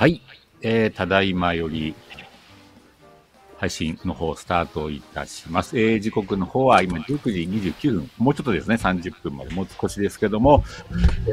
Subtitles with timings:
[0.00, 0.22] はい。
[0.62, 1.94] えー、ただいまより、
[3.60, 5.78] 配信の方スタートいたします。
[5.78, 7.40] えー、時刻の方は今19時
[7.82, 10.64] 29分、もうちょっとですね、30分まで、もう少しですけども、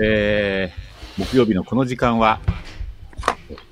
[0.02, 2.42] えー、木曜日のこの時間は、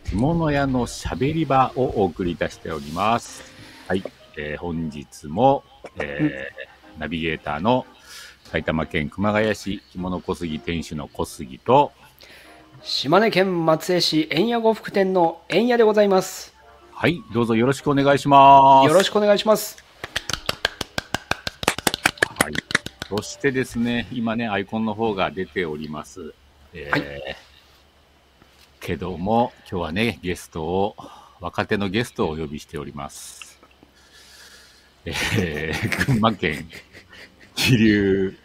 [0.05, 3.43] 着物屋のしゃべり場をお送りいたしております。
[3.89, 4.03] はい。
[4.37, 5.65] えー、本日も、
[5.99, 7.85] えー、ナビゲーターの
[8.45, 11.91] 埼玉県熊谷市着物小杉店主の小杉と、
[12.81, 16.54] 島根県松江市円屋呉服店の円屋でございます。
[16.97, 18.87] はい、どうぞよろしくお願いします。
[18.87, 19.83] よろしくお願いします。
[22.39, 22.53] はい。
[23.09, 26.33] そしてですね、今ね、アイコンの方が出ております。
[26.73, 27.35] えーはい
[28.79, 30.95] けども、今日はね、ゲストを、
[31.39, 33.59] 若手のゲストをお呼びしております。
[35.05, 36.69] えー、 群馬県
[37.55, 38.37] 桐生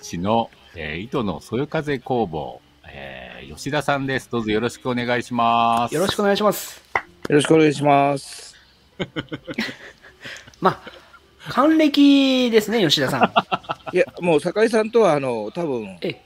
[0.00, 4.30] 市の、えー糸のそよ風工房、えー吉田さんです。
[4.30, 5.94] どうぞよろしくお願いします。
[5.94, 6.87] よろしくお願いします。
[7.28, 8.54] よろしくお願いします。
[10.60, 13.32] まあ、還暦ですね、吉田さん。
[13.94, 16.20] いや、もう酒井さんとは、あの、多分え、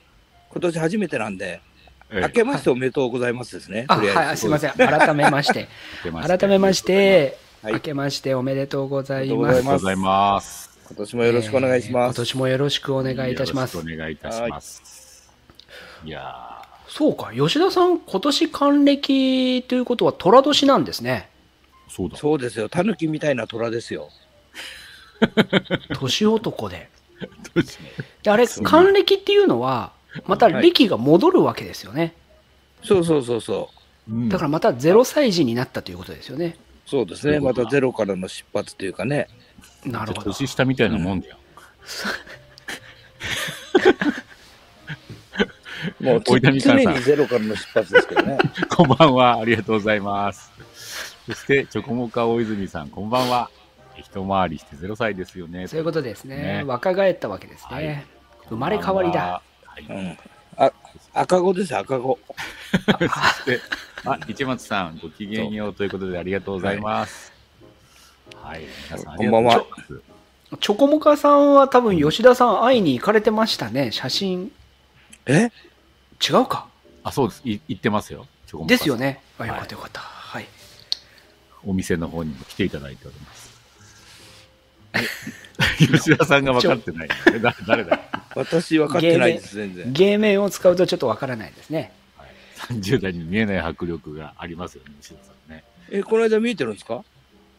[0.49, 1.61] 今年初めてなんで、
[2.09, 3.85] えー明けましておめでとうございますですね。
[3.87, 4.71] あ、とりあはい、すいません。
[4.71, 5.67] 改めまして。
[6.25, 9.57] 改めまして、はい明けましておめでとうございおめます。
[9.57, 10.79] ありがとうございます。
[10.87, 12.05] 今年もよろしくお願いします。
[12.05, 13.89] えー今年もよろしくお願いいたしますよろ。
[13.89, 15.31] しくお願いいたします。
[16.05, 16.52] いや
[16.95, 21.27] そうか、吉田さん、今年還暦ということは寅年なんですね。
[21.87, 22.17] ー、そうだ。
[22.17, 22.69] そうですよ。
[22.69, 24.09] タヌキみたいな虎ですよ。
[25.99, 26.91] 年男で。
[28.21, 29.91] であれ、還暦っていうのは、
[30.27, 32.13] また歴が戻るわけですよね。
[32.83, 33.71] そうそうそうそ
[34.07, 36.57] ううんだからまた0歳児になったということですよね。
[36.85, 36.89] う。
[36.91, 37.39] そうですね。
[37.39, 39.29] またゼロからの出発というかね。
[39.83, 40.25] なるほど。
[40.25, 41.37] 年下みたいなもんだよ。
[45.99, 48.37] もうつ大谷さん常にゼロからの出発ですけどね。
[48.69, 49.39] こんばんは。
[49.39, 50.51] ありがとうございます。
[51.25, 53.49] そして、チョコモカ大泉さん、こんばんは。
[53.97, 55.67] 一回りして0歳ですよね。
[55.67, 56.37] そういうことですね。
[56.37, 57.75] ね若返ったわけですね。
[57.75, 58.05] はい
[58.49, 59.41] 生まれ変わりだ。
[59.65, 59.85] はい。
[59.89, 60.17] うん。
[60.57, 60.71] あ、
[61.13, 62.19] 赤子ですよ、赤子。
[62.85, 63.59] そして、
[64.05, 67.31] あ、市松さん、ごきげんようということでありがとうございます。
[68.35, 68.61] はい。
[68.89, 70.01] 皆さん、ありがとうございます。
[70.59, 73.91] チョコモカさんは多分吉田さん会いに行かれてましたね。
[73.91, 74.51] 写真。
[75.25, 75.49] え？
[76.27, 76.67] 違うか
[77.03, 77.41] あ、そうです。
[77.45, 78.25] い言ってますよ。
[78.67, 78.95] ですよ。
[78.95, 79.21] ね。
[79.37, 79.99] あ、はいよかったよかった。
[80.01, 80.47] はい。
[81.65, 83.53] お店の方にも来ていただいております。
[85.77, 87.09] 吉田さんが分かってない。
[87.33, 87.99] えだ誰だ
[88.35, 89.91] 私分かってないです、全然。
[89.91, 91.91] 芸名を使うとちょっとわからないですね。
[92.17, 92.29] はい
[92.69, 95.63] 30代に見えない迫力がありますよね、吉田さんね。
[95.89, 97.03] え、この間見えてるんですか？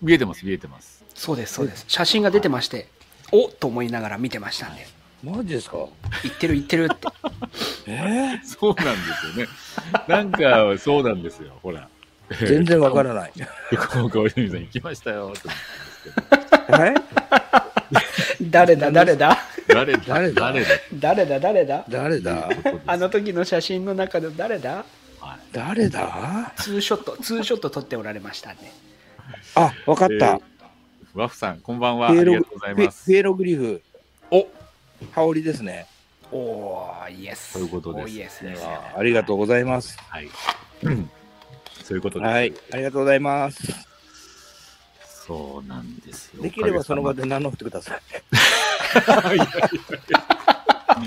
[0.00, 1.04] 見えてます、見えてます。
[1.14, 1.84] そうです、そうです。
[1.88, 2.88] 写真が出てまして、
[3.32, 4.86] おっと思いながら見てましたんで、
[5.24, 5.78] マジですか？
[6.22, 7.08] 言ってる言ってるって。
[7.86, 8.40] え？
[8.44, 9.00] そうなんで
[9.32, 9.48] すよね。
[10.06, 11.88] なんか、そうなんですよ、ほら。
[12.28, 13.32] ー全然わからない。
[13.72, 15.32] 横岡大泉さん行きましたよ、
[16.68, 16.94] え？
[18.50, 19.38] 誰だ、誰だ？
[19.68, 20.02] 誰だ？
[20.06, 20.40] 誰だ？
[20.40, 20.70] 誰だ？
[20.92, 21.84] 誰だ、誰だ？
[21.88, 22.50] 誰だ？
[22.86, 24.84] あの時の写真の中で誰だ？
[25.20, 26.52] はい誰だ？
[26.56, 28.70] ツーショット、ツーショット撮っておられましたんで。
[29.54, 30.38] あ、わかった。
[31.14, 32.10] ワフさん、こんばんは。
[32.10, 33.04] ありがとうございます。
[33.04, 33.82] フェフェログリフ、
[34.30, 34.48] お
[35.12, 35.86] 羽織ですね。
[36.32, 37.52] おー、イエス。
[37.52, 38.64] そういうことですおイエスです。
[38.64, 39.98] あありがとうございます。
[40.08, 40.28] はい。
[40.82, 41.10] う ん
[41.82, 42.28] そういうことです。
[42.28, 43.62] はい、ありがとうございます。
[45.26, 46.42] そうなんですよ。
[46.42, 47.22] できればその場で。
[47.22, 48.00] で名乗ってください。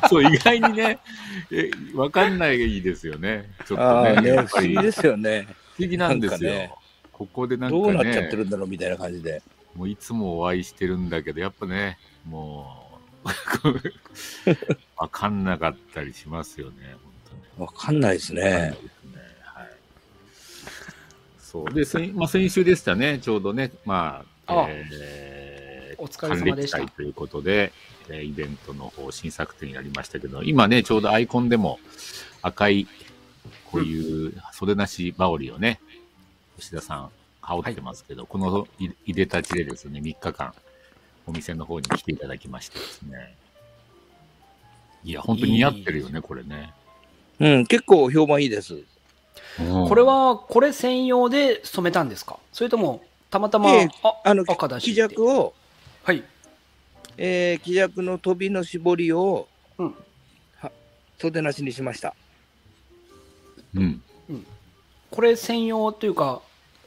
[0.10, 1.00] そう、意外にね、
[1.52, 3.50] え、わかんないですよね。
[3.66, 3.84] ちょっとね。
[3.84, 5.48] ああね、やっぱり不思議ですよね。
[5.76, 6.78] 不思議なんですよ。
[7.12, 9.42] ここでなんかね、どうなっちゃってるんだろうみたいな感じで。
[9.76, 12.87] もういつもお会いしてるんだけど、やっぱね、もう、
[14.98, 16.96] わかんなかったりしますよね、
[17.58, 18.42] 本わかんないです当に。
[18.42, 18.90] わかんないねで。
[18.90, 19.68] すねはい。
[21.40, 21.74] そう。
[21.74, 27.74] で、先まあ、先週でしたね、ちょうどね、まあ、あえー、お疲れ様でした還暦祭ということで、
[28.10, 31.80] えーイベントの方、新作展やりましたけど、今ね、ちょうどアイコンでも
[32.42, 32.88] 赤い、
[33.66, 35.82] こういう袖なし羽織をね、
[36.58, 37.10] 吉田さん、
[37.42, 40.54] 羽織ってますけど、このいいでたちでですね、3日間、
[41.28, 43.36] お店の方に来ていただきましてですね。
[45.04, 46.74] いや、本当に似合ってるよね、これね。
[47.40, 48.76] うん、結構評判いいです。
[48.76, 48.84] うん
[49.60, 52.40] これは、これ専用で染めたんですか？
[52.54, 55.54] それとも、たまたま、ええああの、赤だし木尺を、
[56.04, 56.24] はい。
[57.18, 59.48] えー、木尺の飛びの絞りを、
[59.80, 59.96] うん
[60.58, 60.72] は
[61.18, 62.16] 袖なしにしました。
[63.74, 64.02] うん。
[65.10, 66.42] これ専用というか、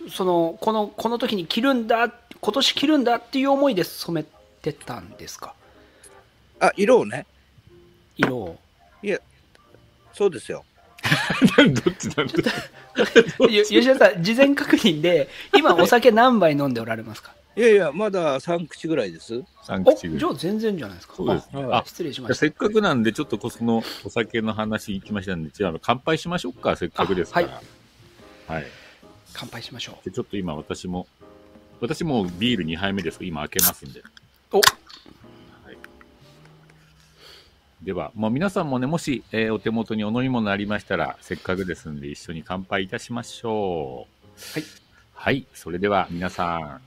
[0.09, 4.27] その、この、この時に着るんだ、今年着るんだっていう思いで染め
[4.63, 5.55] てたんですか？
[6.61, 7.27] あ、色をね。
[8.17, 8.59] 色を。
[10.13, 10.65] そうですよ。
[11.57, 12.35] どっちなんだ？
[13.49, 17.35] ゆ吉田さん、事前確認で、今お酒何杯飲んでおられますか？
[17.57, 19.35] いやいや、まだ3口ぐらいです。
[19.65, 20.21] ?3 お口ぐらい。
[20.21, 21.15] じゃあ全然じゃないですか。
[21.17, 21.65] そうですね。
[21.65, 22.35] ああ、失礼しました。
[22.35, 27.61] せっかくなんで、ちょっとこそのお酒の話行きましたんで、じゃあ乾杯しましょうか、せっかくですから。
[28.47, 28.67] はい。
[29.33, 31.07] 乾杯しましょでちょっと今私も、
[31.81, 34.01] 私もうビール2杯目です今開けますんで。
[34.01, 34.05] う。
[34.53, 34.61] お
[37.83, 44.59] では、まあ、皆さんもね、もし、えーお手元にお飲み物ありましたら、せっかくですんで、一緒に乾杯いたしましょう。
[44.59, 44.65] はい。
[45.15, 45.47] はい。
[45.55, 46.81] それでは、皆さん、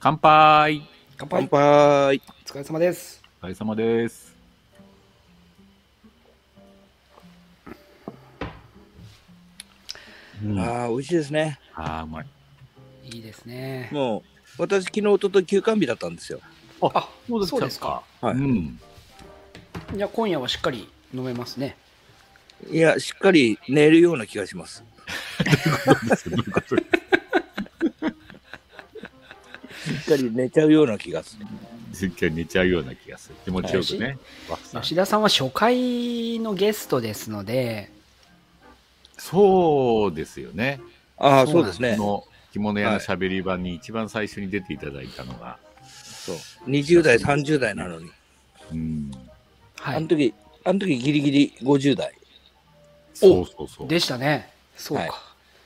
[0.00, 0.82] 乾杯
[1.18, 2.22] 乾杯乾杯。
[2.46, 3.22] お疲れ様です。
[3.42, 4.34] お疲れ様です。
[10.42, 11.60] うん、あああ、美味しいですね。
[11.74, 12.41] あー、うまい。
[13.04, 13.88] いいですね。
[13.92, 14.22] も
[14.58, 16.40] う、私、昨日、おととい休館日だったんですよ。
[16.80, 18.02] あ、そうですか。
[18.20, 18.80] はいうん。
[19.94, 21.76] じゃあ今夜はしっかり飲めますね。
[22.70, 24.84] いや、しっかり寝るような気がします。
[26.26, 26.82] どういうことし
[30.00, 31.46] っかり寝ちゃうような気がする。
[31.92, 33.34] すっかり寝ちゃうような気がする。
[33.44, 34.18] 気持ちよくね。
[34.80, 37.90] 吉田さんは初回のゲストですので、
[39.18, 40.80] そうですよね。
[41.18, 41.96] ああ、そうですね。
[41.96, 46.36] この着物屋のしゃべり場に一番最初に出ていただいたのが、そう。
[46.70, 48.10] 20代、30代なのに。
[48.72, 49.10] うん。
[49.78, 49.96] はい。
[49.96, 50.34] あの時、
[50.64, 52.12] あの時ギリギリ50代。
[53.14, 53.88] そうそうそう。
[53.88, 54.52] でしたね。
[54.76, 55.02] そうか。
[55.04, 55.12] はい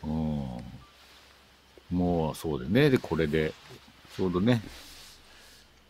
[0.05, 0.67] うん。
[1.91, 2.91] もうそうでね。
[2.91, 3.53] で、これで、
[4.17, 4.63] ちょうどね、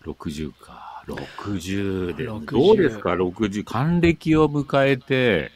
[0.02, 1.04] 60か。
[1.06, 2.24] 60で。
[2.28, 3.64] 60どうですか ?60。
[3.64, 5.52] 還暦を迎えて、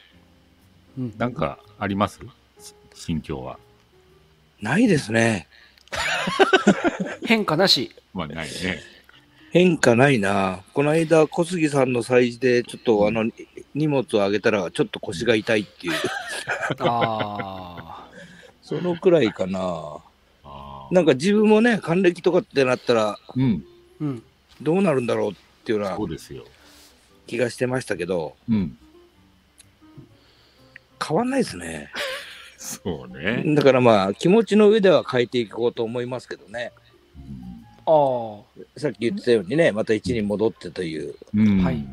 [0.99, 2.21] うんなんかあります？
[2.61, 3.59] し心境は。
[4.61, 5.49] ないですね。
[7.25, 7.95] 変化なし。
[8.13, 8.81] まあ、ないね。
[9.51, 10.63] 変化ないな。
[10.75, 13.31] この間、小杉さんの催事で、ちょっとあの、
[13.75, 15.93] 荷物をあげたら、ちょっと腰が痛いっていう。
[16.81, 18.09] あ
[18.63, 19.99] そのくらいかな。
[20.93, 23.65] なんか自分もね、還暦とかってなったら、うん。
[24.01, 24.05] あ。
[24.05, 24.23] うん。
[24.63, 25.35] どうなるんだろうっ
[25.65, 26.45] ていうようなそうですよ。
[27.27, 28.77] 気がしてましたけど、うん。
[31.05, 31.91] 変わんないですね。
[32.63, 33.43] そうね。
[33.55, 36.73] だからまあ、気持ちの上では変えていこうと思いますけどね。
[37.17, 37.51] うん
[37.87, 38.43] あ
[38.77, 41.65] さっき言ってたようにね、また1に戻ってという、うん。
[41.65, 41.85] はい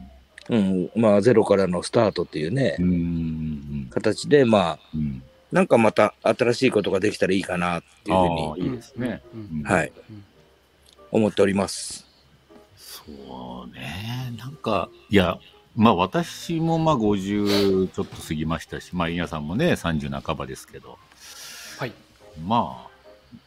[0.49, 3.87] うん、まあ、ゼロからのスタートっていうねう、ん。
[3.89, 5.23] 形で、まあ、うん。
[5.51, 9.21] なんかまた新しいことができたらいいかなっていうふうああ、に、いいですね。
[9.63, 10.23] はいうん、
[11.11, 12.05] 思っております。
[12.77, 13.03] そ
[13.67, 14.33] うね。
[14.37, 15.39] なんか、いや、
[15.77, 20.97] まあ私もまあ50ちょっと過ぎましたし、まあ皆さんもね、30半ばですけど、
[21.77, 21.93] はい。
[22.43, 22.89] まあ、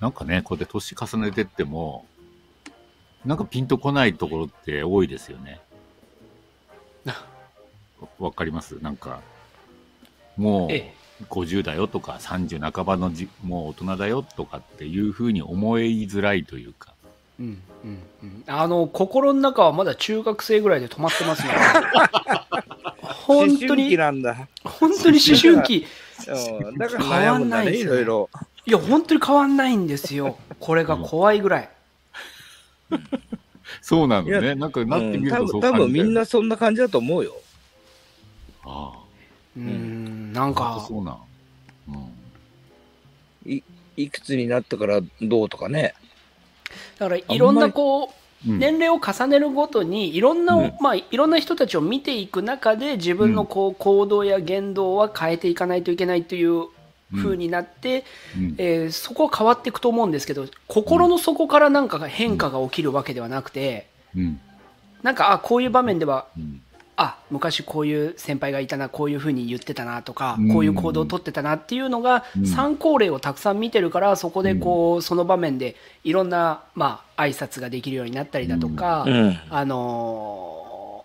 [0.01, 2.07] なんかね、こうやって年重ねてっても、
[3.25, 5.61] なんかピンとこないところって多いですよね。
[8.01, 8.79] わわかります？
[8.81, 9.21] なんか、
[10.37, 10.95] もうええ。
[11.29, 16.95] 50だよとか30半ばのじもう大人だよとかっていうふうに思いづらいというか。
[17.41, 21.55] うんうんうん、あの心の中はまだ中学生ぐらいで止まってますね。
[23.01, 24.49] 本当思春期に、なんだ。
[24.63, 25.87] 本当に思春期。
[26.29, 28.31] うんだから変わんないですよいろいろ。
[28.67, 30.37] いや、本当に変わんないんですよ。
[30.59, 31.71] これが怖いぐらい。
[33.81, 34.55] そうなのね。
[34.55, 37.35] なんかなってみる多とそう分多分みんなそんな感じだと思うよ。
[38.65, 39.01] ああ。
[39.57, 41.19] うーん、なんか、そうなん。
[41.89, 43.63] うん。
[43.97, 45.95] いくつになったからどうとかね。
[46.99, 48.09] だからいろんなこう、
[48.49, 48.59] うん。
[48.59, 50.73] 年齢を重ねるごとにいろんな、うん。
[50.81, 56.69] まあ、いろんな人たちを見ていく中で自分のこう行動や言動は変えていかないといけないという
[57.15, 58.05] 風になって、
[58.37, 58.55] うん。
[58.57, 63.87] えーそこは変わっていくと思うんですけど心の底からなんかが変化が起きるわけではなくて
[64.17, 64.41] うん。
[65.03, 66.63] なんかあこういう場面ではうん。
[67.03, 79.39] あ昔こういう先輩がいたなこういう風に言ってたなとか、うんこういう行動をとってたなっていうのがうん参考例をたくさん見てるからそこでこうその場面でいろんなまあ挨拶ができるようになったりだとか、うん。
[79.49, 81.05] あの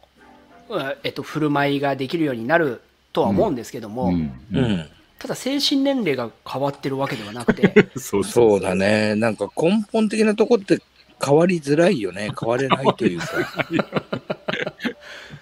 [1.04, 2.82] えっと、振る舞いができるようになる
[3.14, 4.32] とは思うんですけども、うん。
[4.52, 4.90] うん。
[5.20, 9.16] ただ精神年齢が変わってるわけではなくて そうそうだね。
[9.16, 10.82] なんか根本的なとこって
[11.24, 12.32] 変わりづらいよね。
[12.38, 13.28] 変われないというか。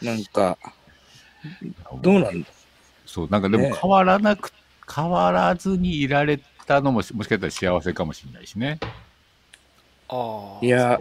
[0.04, 0.58] なんか、
[2.02, 2.46] どうなん？
[3.06, 4.52] そう、なんかでもね変わらなく、
[4.94, 8.80] 変わらずにいられたのもし、もしかしたら幸せかもしれないしね。
[10.10, 11.00] あーいや、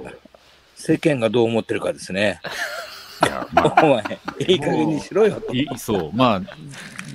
[0.74, 2.40] 世間がどう思ってるかですね。
[3.22, 5.54] いや、まあ、 お前、いい加減にしろよと。
[5.54, 6.42] いそう、まあ、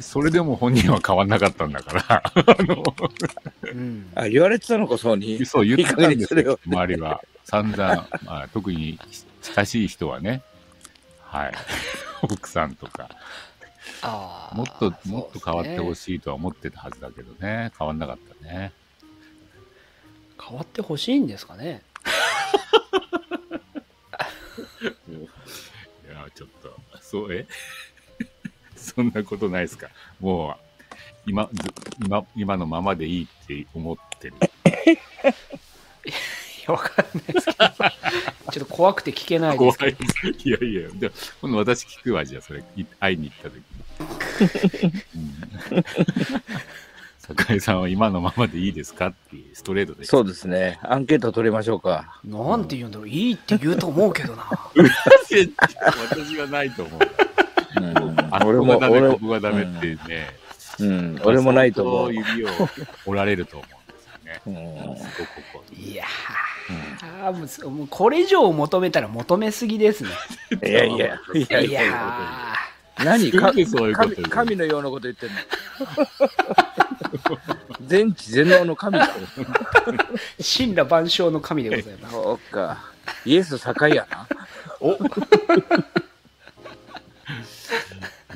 [0.02, 2.84] それでも本人は変わんなかったんだから、 あの、
[3.64, 4.12] うん。
[4.16, 5.46] あ、言われてたのか、そうに。
[5.46, 7.22] そう言ってたんですよいい加減にするよ、周りは。
[7.44, 9.00] 散々、まあ、特に
[9.56, 10.42] 親しい人はね、
[11.38, 11.54] はい。
[12.24, 13.10] 奥さんとか、
[14.02, 14.56] ああ。
[14.56, 15.96] もっと、もっと変わってほい。
[15.96, 18.74] しいとは思ってたはずだけどね、変わんなかったね。
[20.44, 21.84] 変わってほしいんですかね。
[25.10, 25.14] い
[26.10, 27.46] や、ちょっと、そう、え？
[28.76, 29.90] そんなことないですか？
[30.20, 30.56] もう、
[31.26, 34.36] 今、ず今、今のままでいいって思ってる。
[36.68, 37.58] いや、わかんないですけど。
[38.52, 40.48] ちょっと怖くて聞けないで怖すけいです。
[40.48, 43.56] いやいや、で今度私聞くわ、じゃあ、それ、い会いに行った時
[44.84, 44.94] に。
[45.16, 45.84] うん
[47.36, 50.06] 酒井さんは今のままでいいですかっていうストレートで。
[50.06, 50.80] そうですね。
[50.82, 52.22] アンケート取りましょうか。
[52.24, 52.42] ど。
[52.50, 53.10] なんて言うんだろう。
[53.10, 54.46] いいって言うと思うけどな。
[54.74, 57.00] 私はないと思う。
[57.82, 60.36] うんあ、俺も、ダメ、俺ここがダメってね。
[60.80, 62.14] うん、俺もないと思う。
[62.14, 62.48] 指を
[63.06, 64.42] 折られると思うんですよね。
[64.48, 65.02] うんこ
[65.54, 66.08] ここいやー、
[67.34, 70.10] もうそもうこれ以上求めたら求めすぎですね。
[70.64, 72.54] いやいや、いやいいや、や
[73.04, 73.42] 何か？
[73.42, 75.36] なんでそういうこと神神のようなこと言ってんの。
[77.86, 79.08] 全知全能の神だ。
[80.40, 82.14] ー、神羅万象の神でございます。
[82.14, 82.78] そうか。
[83.26, 84.28] イエス境やな。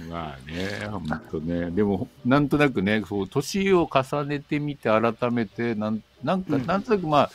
[0.10, 1.72] まあね、本当ね。
[1.72, 7.32] でも、なんとなくね、そう、年を重ねてみて、改めて、なん、なんか、うんなんとなくまあ、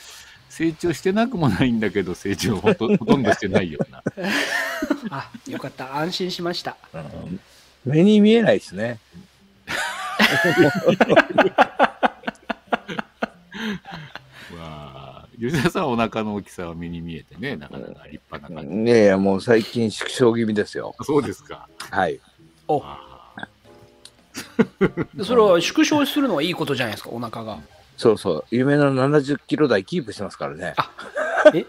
[0.56, 4.02] 成長してなくもないんだけど、成長ほとほとんどしてないような。
[5.12, 5.98] あ、よかった。
[5.98, 6.78] 安心しました。
[7.84, 8.98] 目に見えないですね。
[14.56, 18.90] まあ、吉田さんはお腹の大きさは目に見えてね、なかなか立派な感じ。
[18.90, 20.96] いやいや、もう最近縮小気味ですよ。
[21.02, 21.68] そうですか。
[21.90, 22.18] はい。
[22.66, 23.46] おあ
[25.22, 27.58] それは縮小するのはいいことじゃないですか、お腹が。
[27.96, 28.44] そうそう。
[28.50, 30.74] 夢の70キロ台キープしてますからね。
[31.54, 31.64] え？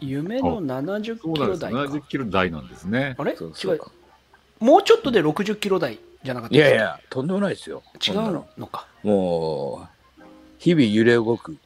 [0.00, 1.58] 夢の70そうなんです。
[1.58, 1.78] キロ台か。
[1.78, 3.14] 70キロ台なんですね。
[3.18, 3.36] あれ？
[3.36, 3.82] そうそう違う。
[4.60, 7.82] もうちょっとで60キロ台じゃなかったいやいや、とんでもないですよ。
[8.06, 8.86] 違うのか。
[9.02, 10.22] もう、
[10.58, 11.56] 日々揺れ動く。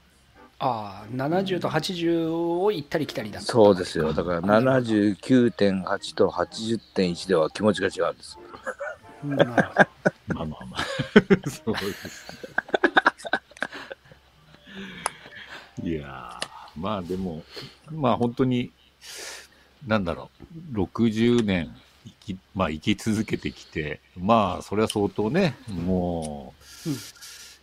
[0.58, 3.50] ああ、70と80を行ったり来たりだった。
[3.52, 4.12] そうですよ。
[4.12, 8.38] だから79.8と80.1では気持ちが違うんです。
[9.24, 9.64] うんなるほど
[10.34, 10.80] まあまあまあ。
[11.48, 12.48] そうです。
[15.82, 17.42] いやー、まあでも、
[17.90, 18.70] まあ本当に、
[19.86, 20.30] なんだろ
[20.72, 26.54] う、60年生き、まあ生き続けてきて、まあそれは相当ね、も
[26.86, 26.96] う、うん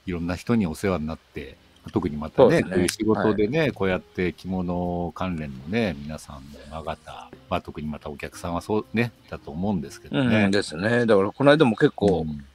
[0.07, 1.57] いろんな人にお世話になって、
[1.91, 10.45] 特にまたね、そうねこういう仕事でね、こうやって着物関連のね、皆さんの方、まあ特にまたお客さんはそうね、だと思うんですけどね。
[10.45, 11.05] うんですね。
[11.05, 12.45] だからこの間も結構、うん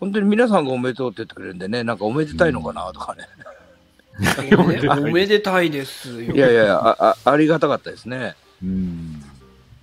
[0.00, 3.22] 本当に皆さんがおめでとうって言ってくれるんでね、なんかおめでたいのかなとかね。
[3.38, 3.61] おめで
[4.98, 6.34] おめでたいですよ。
[6.34, 8.36] いやいやああ、ありがたかったですね。
[8.62, 9.22] うん。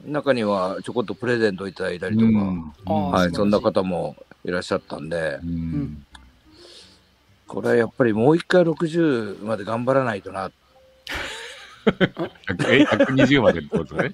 [0.06, 6.06] 中にはちょこっとプレゼントいただいたりとか、うんはい、そんな方もいらっしゃったんでう、ん
[7.48, 10.52] これはやっぱりもう一回60まで頑張らないとな。
[11.88, 14.14] え、120までってことね。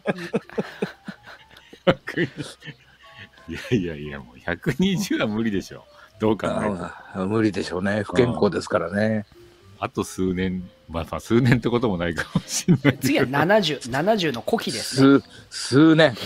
[1.86, 2.30] 100
[3.48, 5.86] いやいやいや、もう120は無理でしょ。
[6.20, 6.78] どう考えても。
[6.80, 8.04] あ無理でしょうね。
[8.04, 9.26] 不健康ですからね。
[9.86, 12.98] あと数年、まあまあ数年ってこともないかもしれない。
[12.98, 15.20] 次は70、70の古希ですね。
[15.20, 16.16] 数、数年。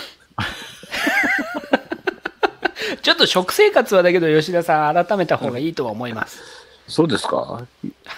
[3.01, 6.39] ちょっと食生活はだけど、吉田さん、改めた方がいいとは思います。
[6.88, 7.68] そうですか、は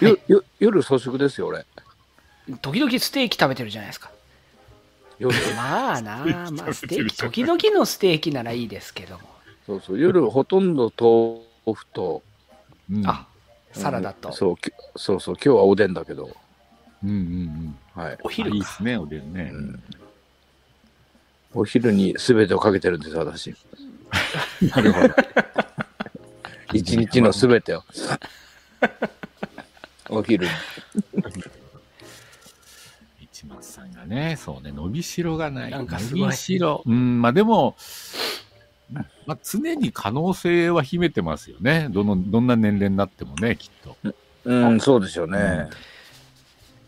[0.00, 1.66] いよよ夜粗食ですよ、俺。
[2.60, 4.12] 時々ステーキ食べてるじゃないですか。
[5.18, 9.28] 夜まあなあ、 まあ、ステーキ、時々のステーキならいいですけども。
[9.66, 12.22] そうそう夜ほとんど豆腐と、
[12.88, 13.26] うんあ、
[13.72, 14.34] サラダとうん。
[14.34, 16.30] そうきそうそう、今日はおでんだけど、
[17.04, 18.02] うんうんうん。
[18.02, 19.50] はい、お昼かいいっすね、おでんね。
[19.52, 19.82] うん
[21.54, 23.54] お昼に全てをかけてるんです、私。
[24.74, 25.14] なるほど。
[26.72, 27.82] 一日の全てを。
[30.08, 30.50] お昼に。
[33.30, 35.70] 市松さんがね、そうね、伸びしろがない。
[35.70, 36.82] なんかすごい伸びしろ。
[36.86, 37.76] うん、まあでも、
[39.26, 41.88] まあ、常に可能性は秘めてますよね。
[41.90, 43.96] どの、どんな年齢になってもね、きっと。
[44.44, 45.68] うん、そうですよね。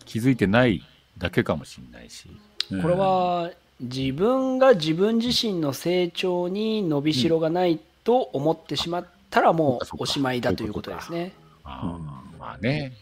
[0.04, 0.82] 気づいてない
[1.18, 2.28] だけかもしれないし。
[2.70, 3.50] うんこれ、は
[3.80, 11.32] 自分が自分自身の成長に伸びしろがないと思ってしまったらもうおしまいだということですね。
[11.64, 12.92] あーまあね。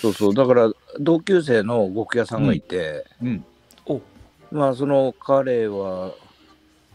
[0.00, 0.70] そうそう、だから
[1.00, 3.44] 同級生の呉屋さんがいて、うん。
[3.86, 4.00] お
[4.50, 6.12] まあその彼は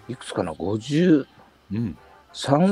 [0.07, 1.25] いくつかな、53
[1.71, 1.97] うん。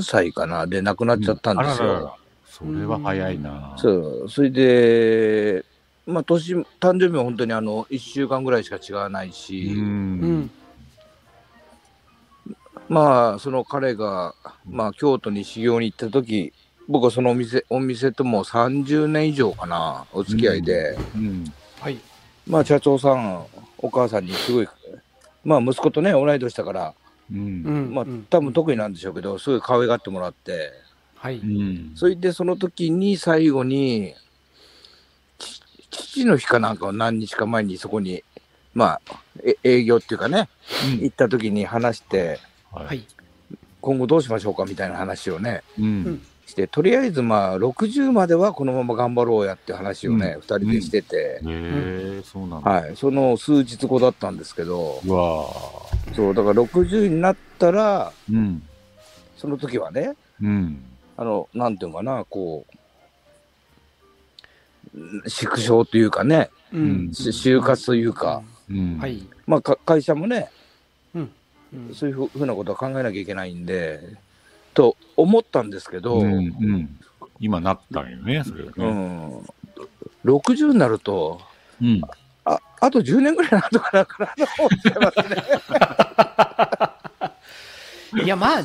[0.04, 1.74] 歳かな、で亡くなっちゃったんですよ。
[1.76, 3.74] あらららそれは早いな。
[3.78, 5.66] そう、それで、
[6.06, 9.70] まあ年、誕生日も本当にあの、1週間ぐらいしか違わないし、う。
[9.70, 10.52] うんん
[12.88, 14.36] まあその彼が、
[14.70, 16.54] まあ京都に修行に行った時、
[16.88, 21.44] 僕はそのお店、お店とも30年以上かな、お付き合いで、うん。
[21.80, 21.98] はい
[22.48, 23.46] まあ社長さん、
[23.80, 24.68] お母さんにすごい、
[25.44, 26.94] まあ息子とね、同い年だから、
[27.32, 27.36] う。
[27.36, 27.90] うん。
[27.90, 28.28] んまあうん。
[28.30, 30.72] 多分得意なんでしょうけど、すごい可愛がってもらって、
[31.16, 31.38] はい。
[31.40, 31.92] うん。
[31.96, 34.14] それでその時に最後に、
[35.40, 38.24] ち父の日かなんかを何日か前にそこに、
[38.74, 40.50] まあ、え営業っていうかね、
[41.00, 42.40] 行った時に話して、
[42.72, 42.84] は。
[42.84, 42.98] はい。
[42.98, 43.08] い。
[43.82, 46.22] 今後どうしましょうかみたいな話をね、うん。
[46.46, 50.42] して、とりあえずまあ、60まではこのまま頑張ろうやって話をね、うん。
[50.42, 52.70] 二人でしてて、へえ、そうなんだ。
[52.70, 55.48] はい、その数日後だったんですけど、うわ
[56.16, 58.62] そう、だから60になったら、うん。
[59.36, 60.84] その時はね、うん。
[61.18, 62.66] あの、なんていうのかな、こ
[64.94, 67.12] う、縮小というかね、うん。
[67.12, 68.98] し就活というか、うん。
[69.00, 69.28] はい。
[69.48, 70.52] まあ、か会社もね、
[71.16, 71.32] うん。
[71.74, 71.96] うん。
[71.96, 74.00] そういうふうなことは考えなきゃいけないんで、
[74.76, 76.22] と思ったんですけど、う。
[76.22, 76.40] うんんう
[76.78, 77.00] ん。
[77.40, 79.42] 今なったんよね、それはね。
[80.24, 81.42] 60になると、
[81.82, 82.02] うん。
[82.46, 85.18] ああと10年ぐらいなんとかなかなと思っちゃいます
[88.14, 88.22] ね。
[88.24, 88.64] いやまあ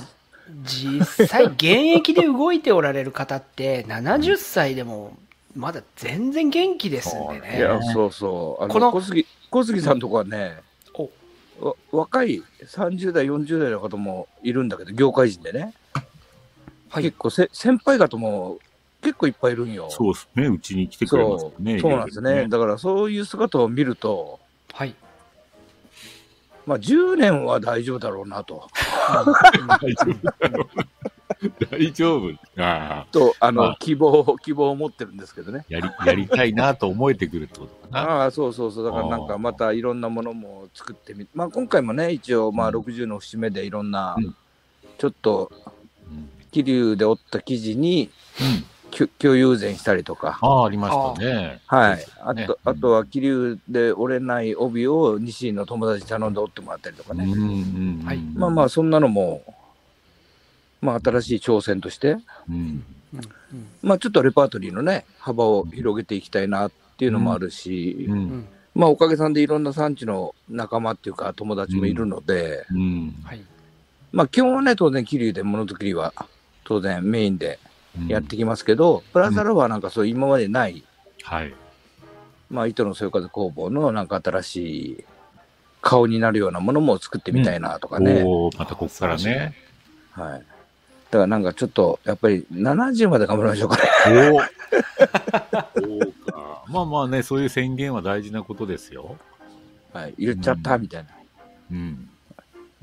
[0.63, 5.17] 実際現役で動いておられる方って70歳でも
[5.57, 8.65] まだ全然元気ですんでいねや、そうそう。
[8.65, 10.59] あこのの小杉小杉さんとこはね、
[11.93, 15.75] 若い30代、40代の方もいるんだけど、業界人でね、
[16.89, 18.59] はい結構せ先輩方も
[19.01, 19.89] 結構いっぱいいるんよ。
[19.91, 20.47] そうですね。
[20.47, 21.79] うちに来てくれますそうね。
[21.81, 22.49] そうなんですね。
[22.49, 24.41] だからそういう姿を見ると、
[24.73, 24.95] はい
[26.67, 28.69] まあ10年は大丈夫だろうなと。
[29.81, 30.85] 大丈夫だろうな。
[31.71, 32.31] 大丈夫。
[32.61, 33.07] ああ。
[33.13, 35.65] と、あの、まあ希望、希望を持ってるんですけどね。
[35.69, 38.11] やり、やりたいなと思えてくるってことかな。
[38.11, 38.85] ああ、そうそうそう。
[38.85, 44.37] だからなんかまたいろんなものも作ってみまあ今回もね、一応まあうん60の節目でいろんなうん、
[44.99, 45.51] ちょっと
[46.11, 46.29] うん。
[46.51, 48.65] 桐生で折った生地にうん。
[48.91, 50.39] きゅ共有膳したりとか。
[50.43, 51.61] ああ、ありましたね。
[51.67, 52.05] はい。
[52.21, 57.25] あねと、あとは桐生で折れない帯を西井の友達に頼んで折ってもらったりとかね。
[57.25, 57.41] うんうん
[58.01, 58.05] うん。
[58.05, 59.43] はいまあまあ、そんなのも、
[60.81, 62.17] まあ新しい挑戦として、
[62.49, 62.55] うん。
[62.55, 62.85] うん
[63.83, 68.13] まあちょっとレパートリーのね、幅を広げていきたいなっていうのもあるし、う。
[68.13, 73.15] うんんまあおかげさんでいろんな産地の仲間っていうか友達もいるので、うん。
[73.25, 73.43] はい
[74.13, 76.13] まあ基本はね、当然桐生でものづくりは
[76.65, 77.59] 当然メインで
[78.09, 80.85] やってきますけど、プラスアルファなんかそう今までない、
[81.23, 81.55] はい。
[82.49, 85.05] まあ糸のそよ風工房のなんか新しい
[85.81, 88.23] 顔になるようなものも作ってみたいなとかね。
[88.25, 89.55] おおまたここからね。
[90.13, 90.43] はい。
[91.11, 93.77] だからなんかちょっと、やっぱり70まで頑張りましょうか
[94.11, 94.31] ね。
[94.31, 94.41] お。
[96.71, 99.19] まあまあね、そういう宣言は大事なことですよ。
[99.93, 100.15] はい。
[100.19, 101.11] 言っちゃった、みたいな。
[101.73, 102.09] うん。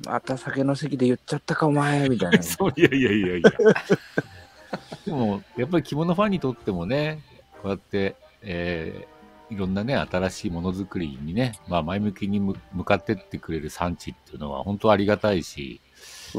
[0.05, 2.43] また酒の席で言っちゃったか、お前、みたいな。
[2.43, 3.51] そう、いやいやいやいや。
[5.05, 7.23] でも、やっぱり着物ファンにとってもね、
[7.61, 9.17] こうやって、えー
[9.49, 15.79] いろんなね、新しいものづくりにね、まあ前向きにむ向かってってくれる産地っていうのは本当ありがたいし、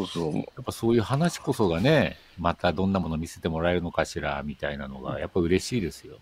[0.06, 0.34] そうそう。
[0.36, 6.16] やっぱそういう話こそがね、またどんなもの見せてもらえるのかしら、みたいなのが、やっぱ嬉しいですよ。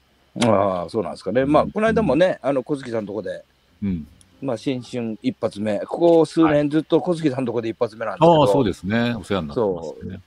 [0.44, 1.44] ああ、そうなんですかね。
[1.44, 3.42] まあ、この間もね、あの、小月さんのとこで、
[3.82, 4.06] うん。
[4.42, 5.78] まあ、新春一発目。
[5.80, 8.42] ここ数年ずっと小月さんのとこで一発目なんですけど。
[8.42, 9.14] ああ、そうですね。
[9.14, 10.20] お世話になってますね。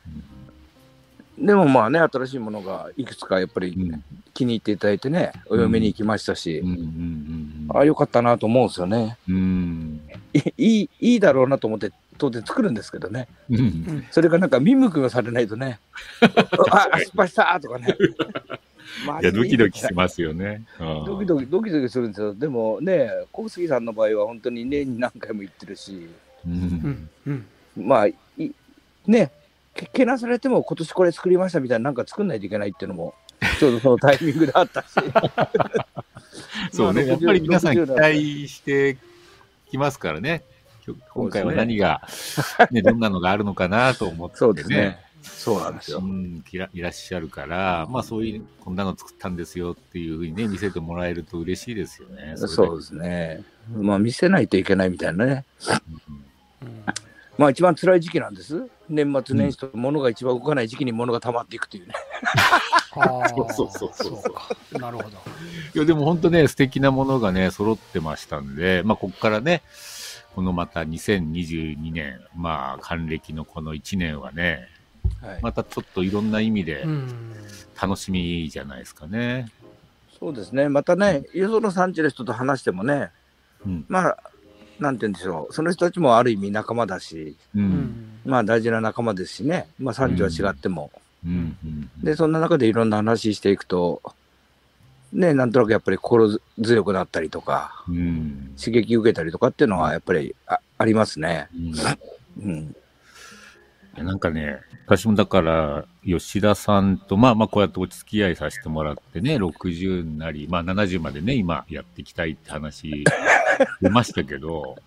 [1.39, 9.17] でもまあね、新しいものがいくつかやっぱりうん気に入っていただいてね、お嫁に行きましたし、うんうんうんああ、よかったなと思うんですよね。
[9.27, 10.01] うん。
[10.33, 13.27] いい、いいだろうなと思って、当然作るんですけどね。
[13.49, 14.05] うん。
[14.11, 15.79] それがなんか見向きもされないとね、
[16.69, 17.95] あ、失敗したとかね。
[19.21, 20.63] いや、ドキドキしますよね。
[20.79, 22.33] うんドキドキ、ドキドキするんですよ。
[22.33, 26.09] でもね、小杉さんの場合は本当に年に何回も行ってるし、
[26.45, 26.49] う。
[26.49, 27.45] うん
[27.77, 28.15] まあ、い
[29.07, 29.31] ね、
[29.73, 33.13] けけなされても今年これ作りましたみたいななんか作んないといけないっていうのも、
[33.59, 34.87] ちょうどそのタイミングであったし。
[36.71, 37.03] そうね。
[37.03, 38.97] まあやっぱり皆さん期60待して
[39.69, 40.43] きますからね。
[41.13, 42.01] 今回は何が、
[42.71, 44.37] ね、どんなのがあるのかなと思って、ね。
[44.37, 44.99] そうですね。
[45.21, 46.01] そうなんですよう。
[46.01, 52.35] ん、いらいらっしゃるから、まあそういう、こんなの作ったんですよっていうふうにね、見せてもらえると嬉しいですよね。
[52.35, 53.43] そうですね。
[53.73, 55.45] まあ見せないといけないみたいなね。
[57.37, 58.67] まあ一番辛い時期なんです。
[58.89, 61.93] 年末年始と物が一番動かない時期に物が溜まっていくというね。
[62.91, 64.49] ああ、そうそうそうそうそうか。
[64.73, 65.09] なるほど。
[65.09, 69.61] いや、でも本当ね、素敵なものがね、揃ってましたんで、まあ、ここからね、
[70.35, 74.67] このまた2022年、まあ、還暦のこの1年はね、
[75.21, 77.33] はいまたちょっといろんな意味でうん。
[77.81, 79.47] 楽しみじゃないですかね。
[80.19, 80.67] そうですね。
[80.67, 83.09] またね、よその産地の人と話してもね、
[83.65, 83.85] うん。
[83.87, 84.17] まあ、
[84.79, 85.53] なんて言うんでしょう。
[85.53, 87.59] その人たちもある意味仲間だし、う。
[87.59, 88.19] うんん。
[88.25, 89.67] まあ大事な仲間ですしね。
[89.79, 90.91] まあ産地は違っても。
[91.25, 91.57] うん。
[91.63, 91.89] うん。
[92.03, 94.01] で、そんな中でいろんな話していくと、
[95.11, 98.53] ね、なんとなくやっぱり心強くなったりとか、うん。
[98.59, 101.49] 刺激受けたりとかっていうのはやっぱりあありますね。
[101.55, 102.75] うんうん。
[103.97, 113.03] なんかね、私もだから、吉田さんと、まあまあこうやってお付き合いさせてもらってね、60になり、まあ70までね、今やっていきたいって話
[113.81, 114.77] 出ましたけど、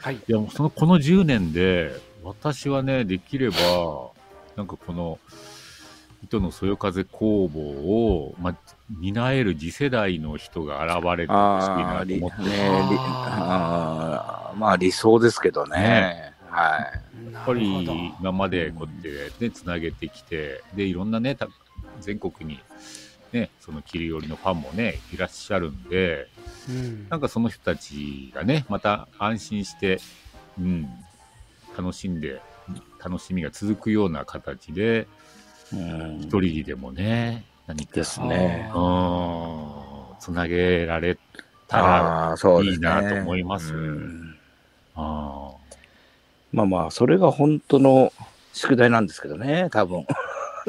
[0.00, 0.16] はい。
[0.16, 3.56] いやその、この10年で、私はね、できれば、
[4.56, 5.18] なんかこの、
[6.22, 8.56] 糸のそよ風工房を、まあ、
[9.00, 12.50] 担える次世代の人が現れてほしいああ、なと思って、り
[12.98, 15.78] あーまあ理想ですけどね。
[15.78, 16.78] ねは
[17.28, 17.32] い。
[17.32, 21.48] ややっぱり今までこうやってね、つなげてきて、で、いろんなね、た
[22.00, 22.60] 全国に、
[23.32, 26.28] ね、その切り織りのファンもね、いらっしゃるんで、
[26.68, 29.98] うんなんかその人たちがね、また安心して、
[30.56, 30.88] うん、
[31.76, 32.40] 楽しんで、
[33.04, 35.21] 楽しみが続くような形で、うん
[35.72, 38.70] 一人でもね、何か、ですね。
[38.74, 39.70] うん、
[40.20, 41.18] つなげられ
[41.68, 42.34] たら。
[42.62, 44.36] いいなと思いますうん
[44.94, 45.52] あ
[46.52, 48.12] まあまあ、それが本当の
[48.52, 50.06] 宿題なんですけどね、多分。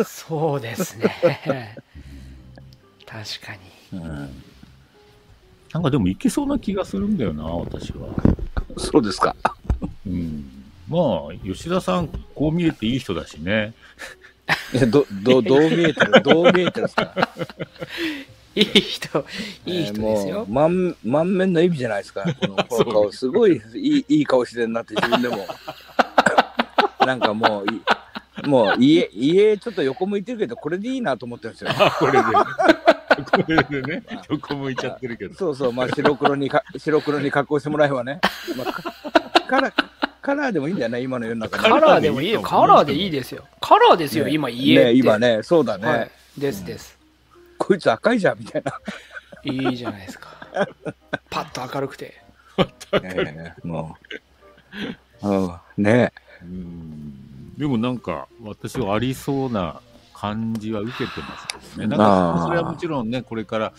[0.05, 1.75] そうですね。
[3.05, 3.53] 確か
[3.91, 3.99] に。
[3.99, 4.29] うん、ー
[5.73, 8.07] なんかでもいけそうな気がするんだよな、私は。
[8.77, 9.35] そうですか。
[10.07, 10.45] うん。
[10.87, 13.73] まあ、吉田さん、こう見えていい人だしね。
[14.73, 17.13] いやど、ど、 どう見えてるどう見えてるんですか？
[18.55, 19.25] いい人、
[19.65, 20.47] いい人ですよえーもう。
[20.49, 22.23] 満満面の意味じゃないですか？
[22.39, 25.45] このこの顔、すごいいいいい顔してるなって自分でも。
[27.05, 31.71] なんかもうい、もう家、家ちょっと横向いてるけど、これでいいなと思ってるんですよ。
[31.99, 35.35] これで、これでね、横向いちゃってるけど。
[35.35, 38.21] そうそう、まあ白黒にか、白黒に加工してもらえばね。
[38.57, 38.93] まあ、か
[39.49, 39.83] カラー、
[40.23, 42.41] カラーでもいいんだよね、今の世の中カラーでもいいよ。
[42.41, 43.43] カラーでいいですよ。
[43.59, 44.85] カラーですよ、ね今家って。
[44.85, 45.85] ね、今ね、そうだね。
[45.85, 46.11] はい。
[46.37, 46.97] ですです。
[47.57, 48.79] こいつ赤いじゃん、みたいな。
[49.43, 50.29] いいじゃないですか。
[51.29, 52.23] パッと明るくて。
[53.03, 53.97] ええも
[55.21, 55.27] う。
[55.27, 57.53] うん、ねうん。
[57.57, 59.81] でもなんか、私はありそうな
[60.13, 61.87] 感じは受けてますけどね。
[61.87, 63.73] なんか、それはもちろんね、これから、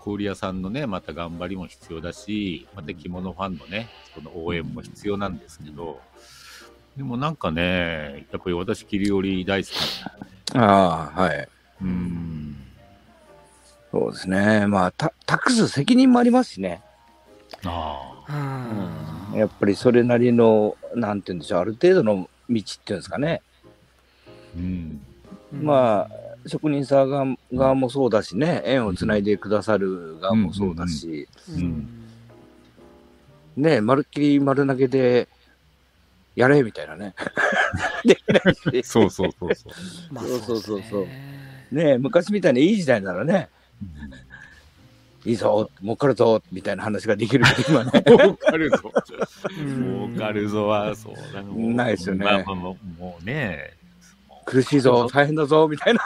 [0.00, 6.02] 氷屋さんのね、また頑張りも必要だし、また着物ファンのね、その応援も必要なんですけど、
[6.96, 11.48] でもなんかね、やっぱり私、切り織り大好きなああ、はい。
[11.82, 12.56] うん。
[13.92, 14.66] そうですね。
[14.66, 16.82] まあ、た託す責任もありますしね。
[17.64, 19.30] ああ。
[19.32, 19.38] うん。
[19.38, 23.42] やっぱりそれなりの、なんて言うんでしょう、ある程度の道っていうんですかね。
[24.56, 25.00] うん。
[25.52, 26.08] まあ、
[26.46, 31.88] 職人さん側側もそうだしね、縁をつないでくださる側もそうだし、ううんん。
[33.56, 35.28] ね、まるっきり丸投げで、
[36.36, 37.14] やれみたいなね。
[38.04, 38.82] できないし。
[38.84, 39.72] そうそうそうそう。
[40.14, 41.06] まあそうそうそうそう
[41.72, 43.48] ねね昔みたいにいい時代ならね、
[45.24, 48.02] いいぞ、儲かるぞ、みたいな話ができるけど、今ね。
[48.06, 48.92] 儲かるぞ。
[49.58, 52.78] うん儲かるぞは、そうだもうないですよねまあも
[53.20, 53.74] うね、
[54.50, 56.00] 苦しいぞ、大変だぞ、みたいな。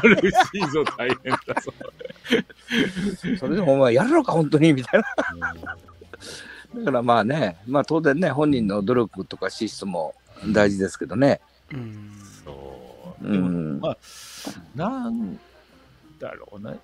[0.00, 1.72] 苦しいぞ、大変だぞ。
[3.38, 5.02] それでもお前やるのか、本当に、みたい
[5.40, 5.64] な。
[6.76, 10.14] だからまあね、まあ当然ね、本人の努力とか資質も
[10.52, 11.40] 大事ですけどね。
[11.72, 12.12] うん
[12.44, 13.26] そう。
[13.26, 13.80] うん。
[13.80, 13.96] まあ、
[14.76, 15.38] なん
[16.20, 16.76] だろうな。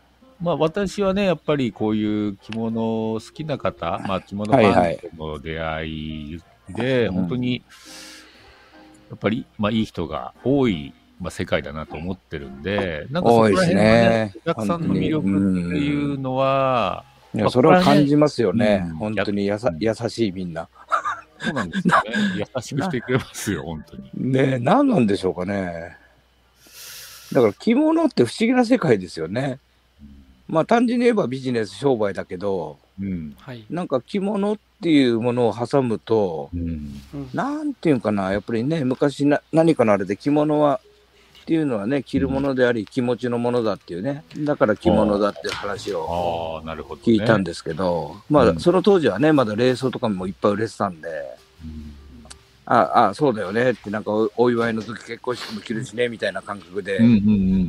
[0.42, 7.62] まあ私はね、やっぱりこういう着物好きな方、まあ着物フはいはいァンとの出会いで、うん本当に、
[9.11, 15.27] やっぱり、まあいい人が多い、まあ世界だなと思ってるんで、なんかそこら多いです辺のねね、お客さんの魅力
[15.69, 18.85] っていうのは、いや、それは感じますよね。
[18.88, 20.69] うん本当にやさ優しいみんな。
[21.38, 22.11] そうなんですよね。
[22.37, 24.11] 優しくしてくれますよ、本当に。
[24.14, 25.97] ねえ、何なんでしょうかね。
[27.33, 29.59] だから着物って不思議な世界ですよね。
[30.49, 33.37] まあ単純に言えばビジネス商売だけど、うん。
[33.39, 33.65] はい。
[33.71, 37.01] なんか着物っていうものを挟むと、うん。
[37.15, 40.81] うんなんていうんかな、やっぱりね、昔な何かのあれで着物は、
[41.43, 46.61] っていうのはね、着るものであり、気持ちのものだっていうね、だから着物だっていう話を。
[47.05, 51.09] 聞いたんですけど、まあ、うんその当時はね、まだ冷蔵とかもいっぱい売れてたんで、
[51.65, 51.95] うん
[52.67, 57.01] ああ、そうだよねって、なんかおお祝いの時結婚式も着るしね、みたいな感覚で、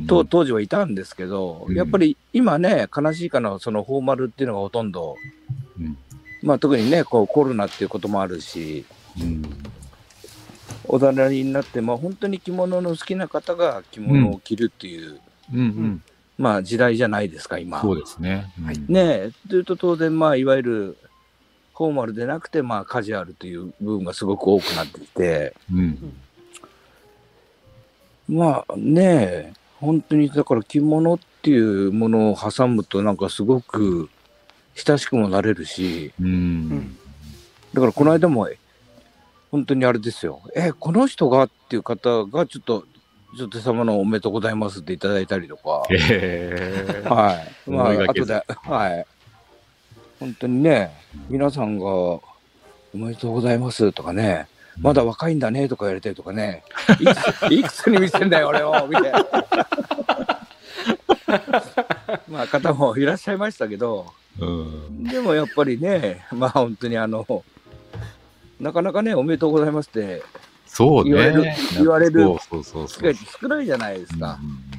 [0.08, 5.16] 当時はいたんですけど、うんやっぱり今ね、悲しいかのそのフォーマルっていうのがほとんど、
[5.78, 5.96] うん
[6.42, 8.84] まあ特にね、こうコロナっていうこともあるし、
[9.20, 9.42] うん。
[10.84, 15.20] おざなりになって、まあ本当に着物の好きな方が着物を着るっていう、
[15.52, 16.02] うんうん。
[16.38, 17.80] まあ時代じゃないですか、今。
[17.80, 18.52] そうですね。
[18.64, 18.78] はい。
[18.88, 20.96] ねえ、というと当然、まあいわゆる
[21.78, 26.12] フォーマルでなくて、まあカジュアルという部分がすごく多くなってきて、うん。
[28.28, 34.10] まあねえ、本当にだから着物っていうものを挟むとなんかすごく
[34.74, 36.96] 親しくもなれるし、うん。
[37.72, 38.48] だからこの間も
[39.52, 42.86] 本当にあれですよ、え、この人がっていう方がちょっと、
[43.36, 47.08] ちょっと様のおめでとうございますっていただいたりとか、へえ。
[47.08, 47.34] は
[47.66, 47.70] い。
[47.70, 49.06] まあ、後で、はい。
[50.20, 50.90] 本当にね、
[51.28, 52.22] 皆さんが、お
[52.94, 54.48] めでとうございますとかね、
[54.80, 56.64] まだ若いんだねとか言われたりとかね、
[57.50, 59.26] いくつに見せんだよ、俺を、みたいな。
[62.28, 65.04] まあ、方もいらっしゃいましたけど、うん。
[65.04, 67.44] でもやっぱりね、まあ本当にあの、
[68.60, 70.22] なかなかね、おめでとうございますって、
[70.66, 71.10] そうね。
[71.10, 72.98] 言われる言われるそうそうそうそう。
[72.98, 74.38] 機会って少ないじゃないですか。
[74.40, 74.77] うん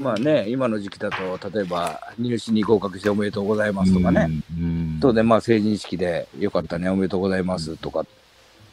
[0.00, 4.28] まあね、今の時期だと、例えば入試に合格しておめでとうございますとかね、
[4.58, 4.98] うん。
[5.00, 8.06] 当然まあ成人式でよかったね、おめでとうございますとか、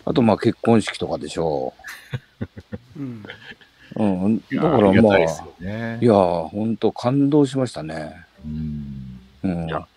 [0.06, 1.74] あとまあ結婚式とかでしょ
[2.98, 3.24] うん
[3.96, 4.04] う。
[4.04, 5.22] うん、いやだからまあ、い。
[5.22, 8.26] やー、本当感動しましたね。
[8.46, 9.20] うん。
[9.44, 9.70] うんい。
[9.70, 9.88] や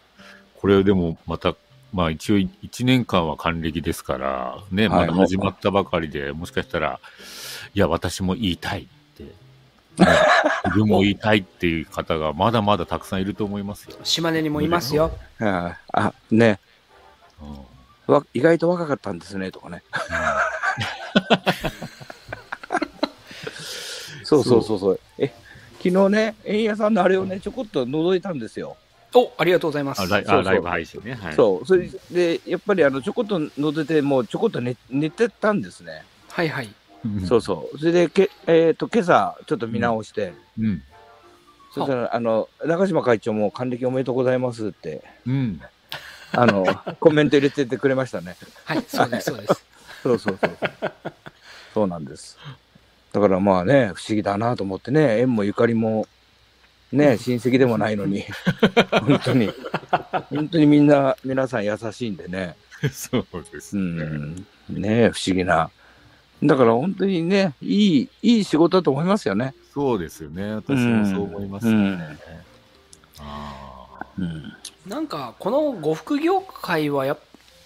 [0.61, 1.55] これでもまた、
[1.93, 7.01] まあ一応1年間は還暦ですから、ね、はいまだ始まったばかりで、もしかしたら、
[7.75, 8.89] いや、私も言いたい
[9.99, 13.97] 自分も言いたいっていう方がまだまだたくさんいると思いますよ。
[14.05, 15.13] 島根にもいますよ。
[15.41, 16.59] ああ、ね、
[17.41, 17.73] うん
[18.07, 19.83] わ意外と若かったんですね、とかね。
[24.25, 25.01] そうそうそうそう。
[25.19, 25.33] え、
[25.79, 28.77] 昨日ね、円屋さんのあれをね、ちょこっと覗いたんですよ。
[29.15, 30.07] お、ありがとうございますあ。
[30.07, 31.15] ライそうそうあライブ配信ね。
[31.15, 31.35] はい。
[31.35, 31.67] そう。
[31.67, 36.05] それで、やっぱりあの、ちょこっと覗いて、もうちょこっと寝寝てたんですね。
[36.31, 36.73] はいはい。
[37.05, 37.79] うんそうそう。
[37.79, 40.83] それで、けえっ、と、今朝、ちょっと見直して、うん。
[41.75, 45.61] そしたら、あの、中島会長も還暦おめでとうございますって、うん。
[46.33, 46.65] あの、
[47.01, 48.37] コメント入れててくれましたね。
[48.65, 49.65] はい、そうです、そうです。
[50.03, 50.59] そうそうそう。
[51.75, 52.39] そうなんです。
[53.13, 56.07] だからまあね、不思議だなと思ってね、縁もゆかりも、
[56.93, 58.25] ね、 親戚でもないのに、
[58.91, 59.51] 本当に、
[60.31, 62.57] 本当にみんな、皆さん優しいんでね、
[62.91, 64.05] そうですうね。
[64.05, 65.71] ん、ね、不思議な。
[66.43, 69.55] だから本当にね、いい、いい仕事だと思いますよね。
[69.73, 70.55] そうですよね。
[70.55, 72.19] 私もそう思いますようんね。
[73.21, 74.07] ああ。
[74.19, 74.53] うん。
[74.87, 77.19] なんか、この呉服業界はやっ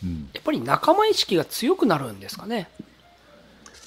[0.02, 0.28] うん。
[0.34, 2.68] やっぱり仲間意識が強くなるんですかね。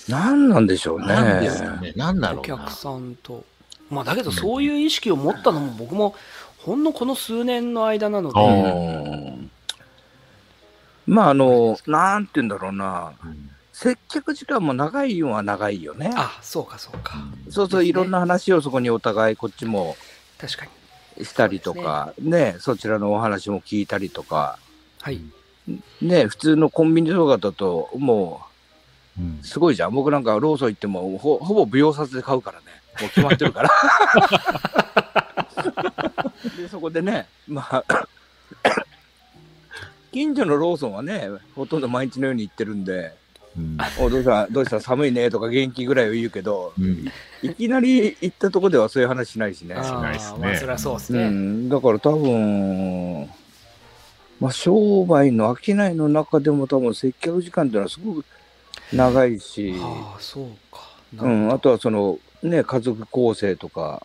[0.08, 1.08] 何なんでしょうね。
[1.08, 1.94] なんですかね。
[1.96, 2.72] なんだろおうな客。
[2.72, 3.46] さんと。
[3.92, 6.16] まあ、だけどそういう意識を持ったのも僕も
[6.60, 9.52] ほんのこの数年の間なのあで、うん
[11.08, 13.50] まああの、なんて言うんだろうな、うん
[13.82, 16.12] 接客時間も長いのは長いよね。
[16.14, 17.16] あ、そうかそうか。
[17.50, 19.96] そうそう、ねいろんな話をそこにお互いこっちも
[20.38, 20.66] 確か
[21.18, 21.24] に。
[21.24, 24.60] したりとか、ねそちらのお話も聞いたりとか、
[25.00, 25.22] はい。
[26.02, 28.42] ね普通のコンビニとかだと、も
[29.18, 29.94] うんう、すごいじゃん。
[29.94, 32.66] 僕なんかローソン行ってもほ、ほぼ舞踊札で買うからね。
[33.00, 33.70] もう決まってるから。
[36.58, 37.84] で、そこでね、まあ、
[40.12, 43.18] 近所のローソンはね、ほとんど毎日のように行ってるんで、
[43.60, 44.06] うん。
[44.06, 44.48] おどうした？
[44.48, 44.80] どうした？
[44.80, 45.30] 寒いね。
[45.30, 47.06] とか元気ぐらいは言うけど、うん。
[47.42, 49.76] いきなり行ったとこではそういう話しないしね。
[49.76, 50.40] あしないっすね。
[50.40, 51.30] ーまあ、そりゃそうですうね。
[51.30, 53.30] ん、だから多分、
[54.40, 58.26] まあ、商売の商いの中でも多分接客時間っていうのはすごく
[58.94, 60.80] 長いし、ああ、そうか。
[61.24, 64.02] うん、どあとはその、ね、家族構成とか、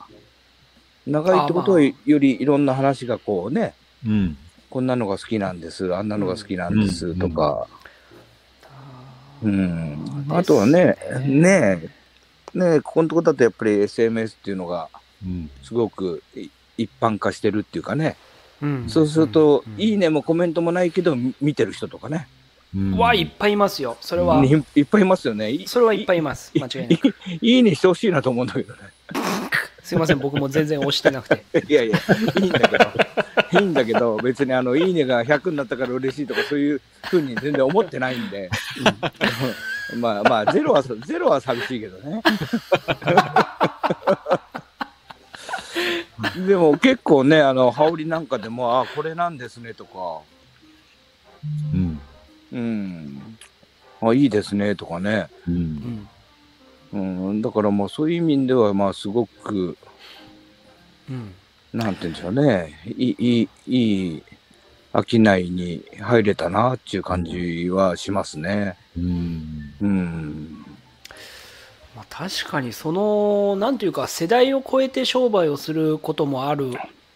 [1.07, 3.75] 長いってことはよりいろんな話がこうね、
[4.07, 4.37] うん。
[4.71, 7.84] こんなのが好きなんです、あんなのが好きなんですとか、あー
[9.45, 11.91] うん、あとはね、ね
[12.55, 14.89] ねここのとこだとやっぱり SMS っていうのが
[15.25, 15.51] うん。
[15.63, 18.17] すごくい一般化してるっていうかね、
[18.61, 22.29] うんそうすると、うんいいねもコメントもないけど、み見てる人とかね、
[22.75, 23.97] うんはいっぱいいますよ。
[24.01, 25.51] それは、いいっぱいいますよね。
[25.51, 26.53] いそれはいっぱいいます。
[26.55, 27.15] 間違いなく。
[27.41, 28.81] いいねしてほしいなと思うんだけどね。
[29.85, 31.45] すいません、僕も全然押してなくて。
[31.69, 31.99] いやいや、
[32.41, 38.51] いいんだけど、いいんだけど、別にあの、いいねが100になったから嬉しいとか、そういうふうに全然思ってないんで、
[40.01, 42.23] まあまあ、ゼロは、ゼロは寂しいけどね。
[46.47, 50.23] でも結構ね、あの、羽織なんかでも、あ、これなんですねとか、
[51.75, 52.01] うん。
[52.53, 53.39] うん。
[54.01, 55.29] あ、いいですねとかね。
[55.47, 55.51] う。
[55.51, 56.09] うんん
[56.95, 59.77] うん、だからまあそういう意味では、まあすごく、
[61.11, 61.35] うん
[61.73, 64.23] なんて言うんでしょうね、いい、いい、
[64.95, 68.77] 商いに入れたなっていう感じはしますね。
[68.97, 69.75] うん。
[69.81, 70.65] うん。
[71.97, 76.71] まあ、確かにそのなんていうか世代を超えて商売をすることもある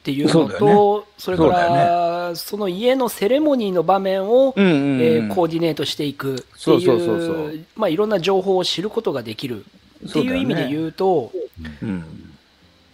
[0.09, 9.67] っていうのとそ,、れからその家のセレモニーの場面を、うんうんうん、えーコーディネートしていくっていそうまあいろんな情報を知ることができる
[10.09, 11.31] っていう意味で言うと
[11.83, 12.05] うん。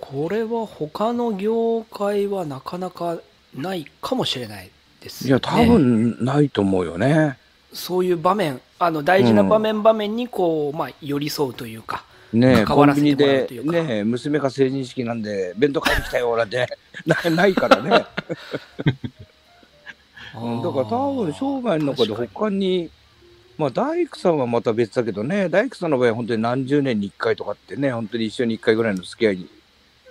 [0.00, 3.18] これは他の業界はなかなか
[3.54, 7.38] ないかもしれないです、ね、いや、多分ないと思うよね。
[7.72, 16.66] そういう場面あの大事な場面、場面にこう、まあ、寄り添うというかねコンビニでねえ、娘が成人式なんで、弁当買いに来たよ、 なんて、
[17.06, 18.04] なないからね。
[20.36, 22.90] うんだから多分商売の中で他に、
[23.56, 29.48] まあ大工さんはまた別だけどね、大工さんの場合は本当に何十年に1回とかってね、本当に一緒に1回ぐらいの付き合いに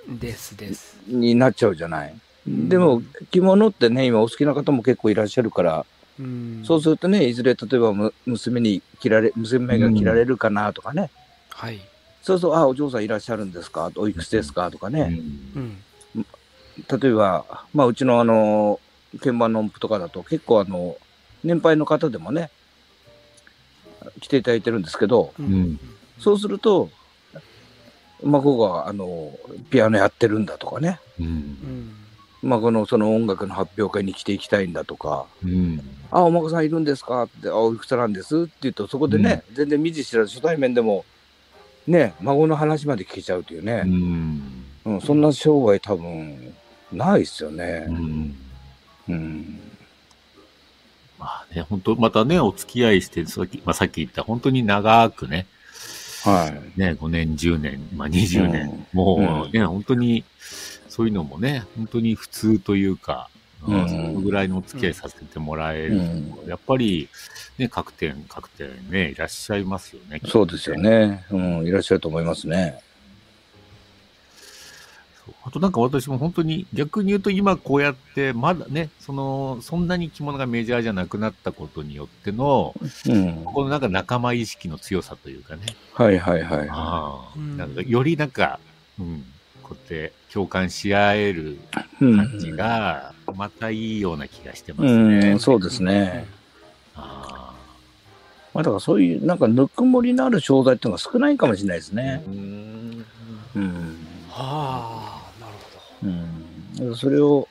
[0.07, 0.97] にですです。
[1.07, 2.15] になっちゃうじゃない。
[2.49, 2.69] ん。
[2.69, 5.85] でも着物ってね、今お好きな方も結構いらっしゃるから、
[6.19, 6.63] うん。
[6.65, 11.09] そうするとね、いずれ例えばむ娘に着られ、娘が着られるかなとかね、
[11.49, 11.81] はい、
[12.23, 14.71] そうそう、あ、お嬢さんいらっしゃるんですか、おいくつですか？
[14.71, 15.11] とかうね、
[17.01, 18.79] 例えば、まあうちのあの、
[19.19, 20.97] 鍵盤の音符とかだと結構あの、
[21.43, 22.49] 年配の方でもね、
[24.21, 25.33] 来ていただいてるんですけど、
[26.17, 26.89] そうすると、
[28.23, 29.37] 孫があの、
[29.69, 31.25] ピアノやってるんだとかね、うん。
[31.25, 31.93] うん。
[32.41, 35.81] 孫のその音楽の発表会に来ていきたいんだとか、うん。
[36.09, 37.23] あ、お孫さんいるんですか？
[37.23, 38.43] って、あ、おいくつなんです？
[38.43, 41.03] って言うと、そこでね、全然見ず知らず初対面でも、
[41.87, 44.65] ね、孫の話まで聞けちゃうといううね、ん。
[44.85, 46.53] うん、そんな商売多分、
[46.91, 47.85] ないっすよね。
[47.87, 47.91] う。
[47.91, 48.35] ん。
[49.09, 49.59] うん。
[51.19, 55.45] まあね、本当またね、お付き合いして、さっき、まあ、さっき言った、本当に長くね、
[56.23, 56.79] はい。
[56.79, 60.23] ね、5年、10年、まあ、20年、もうね、本当に、
[60.87, 63.29] そういうのもね、本当に普通というか、
[63.67, 67.07] うんそのぐらいのお付き合いさせてもらえる、うんやっぱり、
[67.57, 70.21] ね、各店、各店ね、いらっしゃいますよね。
[70.25, 71.25] そうですよね。
[71.31, 72.81] うん、いらっしゃると思いますね。
[75.25, 82.75] そうあとなんか私も本当に逆に言うと今こうやってまだね、その、そんなに着物がメジャーじゃなくなったことによっての、
[83.07, 83.43] うん。
[83.45, 85.61] このなんか仲間意識の強さというかね。
[85.93, 86.67] はいはいはい。
[86.69, 88.59] あなんかよりなんか、
[88.99, 89.25] うん、
[89.61, 91.57] こうやって共感し合える
[92.01, 95.33] うん感じが、またいいような気がしてますうね。
[95.33, 96.25] ん、そうですね。
[96.95, 97.53] あ
[98.53, 102.23] まあだからそういう、なんかぬくもりのある商材っていうのが少ないかもしれないですあね。
[102.27, 103.05] うん
[103.55, 103.97] うん。
[104.29, 105.53] はあなる
[106.81, 106.95] ほうん。
[106.95, 107.47] それを、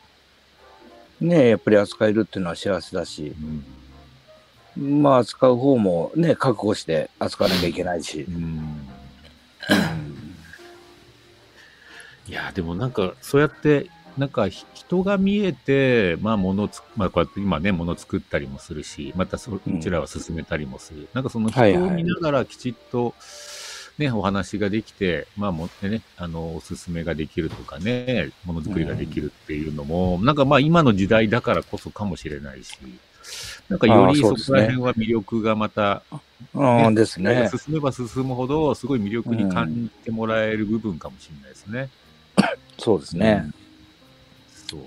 [1.20, 3.34] ね、やっぱり扱えるっていうのは幸せだし、
[4.76, 8.30] うんまあ扱う方もね、覚悟して扱わなきゃいけないしう。
[8.30, 8.88] んうん
[12.28, 21.08] いや、でもなんか、そうやって、なんかひ人が見えて、まあ物つ、まあこうやって今ね、物作ったりもするし、またそうんうちらは進めたりもする。
[21.14, 23.14] なんかその人はいはいを見ながらきちっと、
[23.98, 32.78] ね、お話ができて、まあもってね、あの、おすすめができるとかね、ものづくりができるっていうのも、なんかまあ今の時代だからこそかもしれないし、
[33.68, 36.02] なんかよりそこら辺は魅力がまた、
[36.54, 37.48] うんですね。
[37.50, 41.88] 進めば進むほど、すごい魅力に感じてもらえる部分かもしれないですね。
[42.78, 43.50] そうですね。
[44.72, 44.80] そう。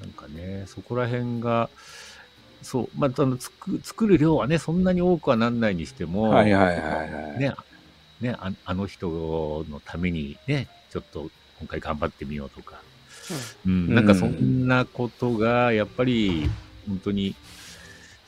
[0.00, 1.68] なんかね、そこら辺が、
[2.62, 7.38] そう、まあ、あの作作る量はね、そんなに多くはなんないにしても、はいはいはいはい。
[7.38, 7.52] ね、
[8.20, 9.08] ねあ、あの人
[9.68, 12.80] のためにね、ちょっと今回頑張ってみようとか、
[13.66, 16.48] うん、なんかそんなことが、やっぱり、
[16.86, 17.34] 本当に、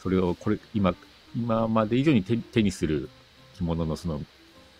[0.02, 0.94] それを、これ、今、
[1.36, 3.08] 今まで以上に手手にする
[3.56, 4.20] 着物のその、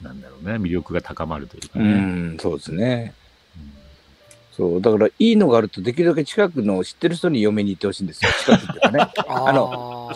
[0.02, 1.94] なんだろうね、魅力が高まるというかうね。
[2.34, 3.14] ん、そうですね。
[4.58, 8.30] うんそう、だからいいのがあると、できるだけ近くの知ってる人に嫁に行ってほしいんですよ。
[8.38, 8.98] 近くっていうかね。
[9.16, 10.08] ど あの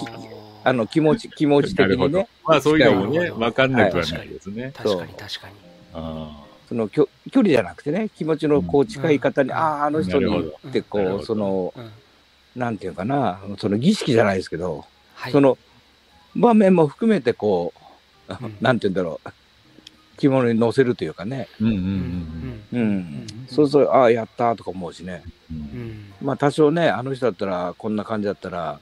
[0.64, 2.28] ああの、気持ち、気持ち的にね。。
[2.44, 4.72] まあそういうのもね、わかんなくはないですね。
[4.74, 5.12] 確かに。
[5.14, 5.54] 確かに
[5.94, 9.56] あその距距離じゃなくてね、気持ちのこう近い方に、うん。
[9.56, 11.90] ああ、あの人にってこう、その、うん。
[12.54, 14.84] なんていうかな、その儀式じゃないですけど、
[15.14, 15.32] はい。
[15.32, 15.58] その
[16.36, 17.72] 場面も含めてこ
[18.28, 18.56] う、うん。
[18.60, 19.28] なんていうんだろう、
[20.18, 21.48] 着物に乗せるというかね。
[23.48, 25.22] そうそう、ああ、やったーとか思うしね。
[25.50, 28.80] うんまあ多少ね、あの人だったら、こんな感じだったら、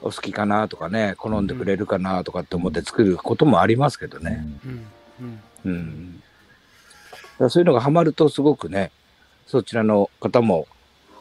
[0.00, 4.44] お好きかなとかね、好んでくれるかなとかって思って作ることもありますけどね。
[5.64, 6.22] うん。
[7.38, 8.90] だそういうのがハマるとすごくね、
[9.46, 10.66] そちらの方も、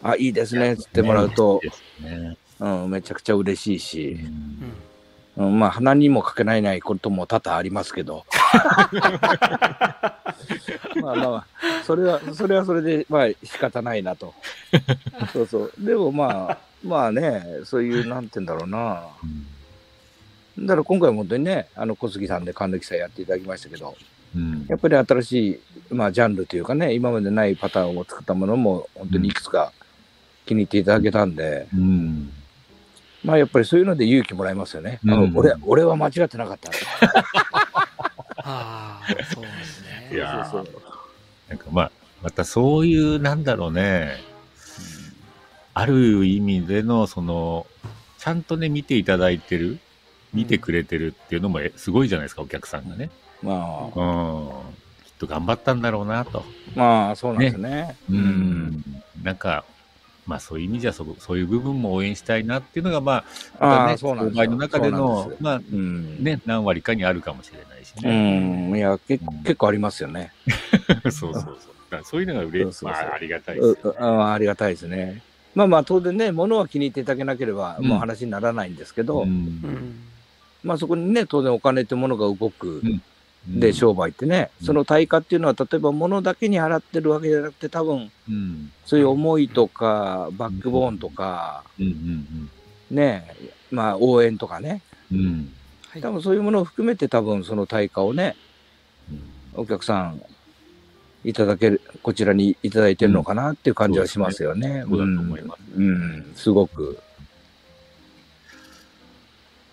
[0.01, 1.61] あ、いいですね、つってもらうと、
[2.01, 2.37] ね。
[2.59, 4.17] うん、めちゃくちゃ嬉しいし、
[5.37, 8.25] うんうん、まあ鼻にもかけないないことも多々ありますけど
[11.01, 11.45] まあまあまあ
[11.85, 14.33] それはそれはそれでまあ仕方ないなと。
[15.33, 15.73] そうそう。
[15.77, 19.03] でもまあまあねそういうなんて言うんだろうな。
[20.57, 20.65] うん。
[20.65, 23.95] だから今回も本当にねあの小杉さんで還暦祭やっていただきましたけど
[24.35, 24.65] うん。
[24.67, 29.71] やっぱり新しい、まあ、ジャンルというかね今までないパターンを作ったものも本当にいくつか
[30.45, 32.31] 気に入っていただけたんで、うん。
[33.23, 34.99] まあやっぱりそういうので勇気もらえますよね。
[35.03, 36.71] あのうん俺俺は間違ってなかった。
[38.49, 40.09] ああ、そうですね。
[40.15, 40.81] いやーそうそう
[41.49, 41.91] なんかまあ、
[42.23, 44.17] またそういう、なんだろうね、
[45.73, 47.67] ある意味での、その、
[48.17, 49.79] ちゃんとね、見ていただいてる、
[50.33, 53.09] 見てくれてるっていうのもえすごいじゃないですか、お客さんがね。
[53.43, 54.49] まあうん。
[55.05, 56.43] きっと頑張ったんだろうなと。
[56.75, 57.95] まあそうなんですね。
[58.09, 58.83] うん。
[59.23, 59.65] なんか、
[60.27, 63.23] まあそういう意味じゃそ、そういう部分も応援したいなっていうのが、ま
[63.59, 66.23] あ、ああ、またね、そうなんですよ購買の中でのまあ、うん。
[66.23, 68.71] ね、何割かにあるかもしれないしうね。
[68.71, 68.75] ん。
[68.75, 70.33] いや結構うん結構ありますよね。
[71.09, 72.03] そうそうそう。
[72.03, 73.79] そういうのがうれそうそうそうまあ、ありがたいですよね。
[73.83, 75.21] うあありがたいですね。
[75.55, 79.95] まあまあ当然ね物は気に入っていただけなければうんもう話にならないんですけど、うんうん。
[80.63, 82.81] まあそこにね当然お金ってものが動く。
[82.83, 83.01] うん
[83.47, 84.67] で商売ってね、うん。
[84.67, 88.71] その対価っていうのは例えば物だけに払ってるわけじゃなくて多分うん。
[88.85, 91.85] そういう思いとかバックボーンとか、うん。
[91.85, 92.49] うん
[92.91, 93.35] ね
[93.69, 94.81] まあ応援とかね。
[96.01, 98.35] 多分そういうものを含めて多分その対価をね
[99.55, 99.61] うん。
[99.61, 100.21] お客さん
[101.23, 104.83] いただけるこちらにいただいてるのかなっていう感じはしますよね。
[104.87, 105.61] そうだと思います。
[105.75, 106.33] うん、うん。
[106.35, 106.99] すごく。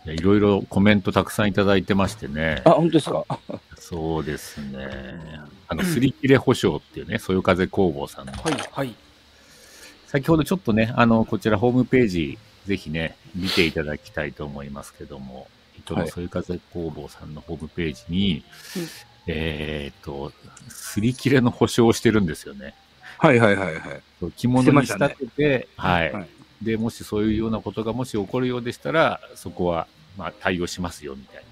[0.07, 2.62] いろいろコメントたくさんいただいてましてね。
[2.64, 3.24] あ本当ですか？
[3.78, 5.40] そうですね。
[5.68, 8.32] あの、すり切れ保証っていうね、そよ風工房さんの。
[8.32, 8.94] はい、はい。
[10.07, 15.48] 先ほどちょっとね、あの、こちらホームページ、ぜひね、見ていただきたいと思いますけども、
[15.78, 18.44] 糸のそよ風工房さんのホームページに、
[18.76, 18.88] うん
[19.26, 20.32] えーっと、
[20.68, 22.74] すり切れの保証をしてるんですよね。
[23.18, 24.32] はいはいはいはい。
[24.36, 26.28] 着物に仕しててて、はい、はい
[26.62, 29.86] で、もしそういうようなことがもし起こるようでしたら、そこは、
[30.16, 31.46] まあ、対応しますよ、みたいなね。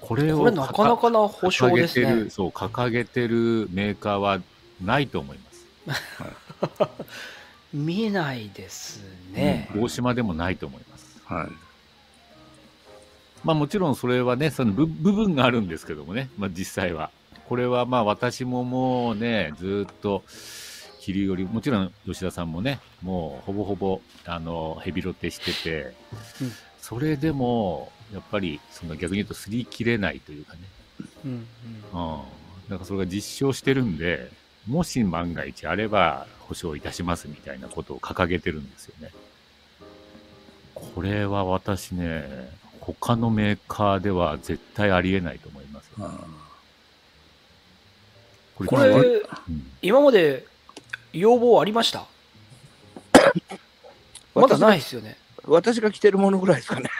[0.00, 2.30] これをこれなかなかな保証ですね掲げてる、。
[2.30, 4.40] そう、掲げてるメーカーは
[4.82, 5.66] ないと思います。
[7.72, 9.02] 見ないです
[9.32, 9.68] ね。
[9.76, 11.20] 大島でもないと思います。
[11.24, 11.48] はい。
[13.42, 17.10] まあもちろんそれはね、その部部分があるんですけどもね、まあ実際は。
[17.48, 20.22] これはまあ私ももうね、ずーっと、
[21.00, 25.94] 切りより、もちろん吉田さんもね、もうほぼほぼ、あの、ヘビロテしてて、
[26.40, 26.52] うん
[26.86, 30.58] それでも、やっぱり、その逆に言うと、すり切れないというかね、
[31.24, 32.20] うんうんうん。
[32.68, 34.30] なんかそれが実証してるんで、
[34.68, 39.10] もし万が一あれば保証いたしますみたいなことを掲げてるんですよね。
[40.74, 46.10] これは私ね、他のメーカーでは絶対ありえないと思いますよ。
[48.56, 49.00] ここれ、う
[49.50, 50.46] ん今まで
[51.14, 52.06] 要望ありました？
[54.34, 55.16] まだないですよね。
[55.46, 56.90] 私が着てるものぐらいですかね。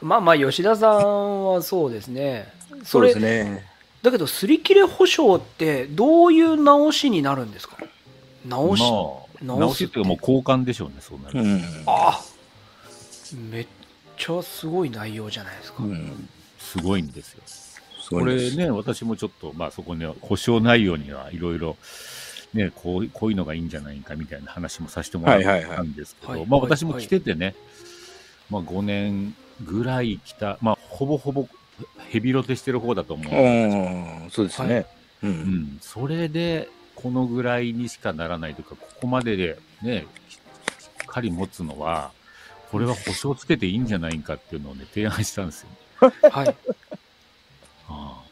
[0.00, 2.52] まあまあ、吉田さんはそうですね。
[2.84, 3.66] そうですね。
[4.02, 7.76] だけど、擦り切れ保証って、どういう直しになるんですか？
[8.46, 8.82] 直し、
[9.42, 11.38] まあ、直しっていうかもう交換でしょうね、そうなると。
[11.40, 11.62] うん。
[11.86, 12.22] あ
[13.50, 13.66] めっ
[14.16, 15.82] ちゃすごい内容じゃないですか。
[15.82, 16.28] うん。
[16.60, 17.42] すごいんですよ。
[18.10, 21.76] これね、私もちょっと、まあそこね、保証内容にはいろいろ、
[22.56, 27.54] ね、こうこういうのがいいんじゃないかみたいな話もさせてもらっはいはいはいたんですけど、はいまあ私も来ててね、
[28.50, 29.34] まあ5年
[29.64, 31.48] ぐらい来た、まあほぼほぼ
[32.08, 33.34] ヘビロテしてる方だと思う。
[33.34, 34.86] うん、そうですね。
[35.22, 35.28] う。
[35.28, 42.12] うんん、それで、このぐらいにしかならないというか、ここまででね、しっかり持つのは、
[42.70, 45.68] これは保証つけていいんじゃないかっていうのをね、提案したんですよ。
[46.30, 46.48] はい。
[47.88, 48.25] ああ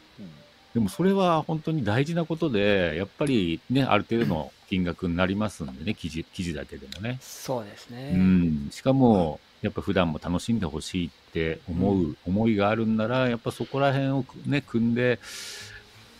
[0.75, 7.17] でもそれは本当に大事なことで、やっぱりね、ある程度の金額になりますんでね、記事、記事だけでもね。
[7.21, 8.11] そうですね。
[8.13, 8.67] うん。
[8.71, 15.21] しかも、やっぱ普段も楽しんでほしいって思う、思いがあるんなら、やっぱそこら辺をね、組んで、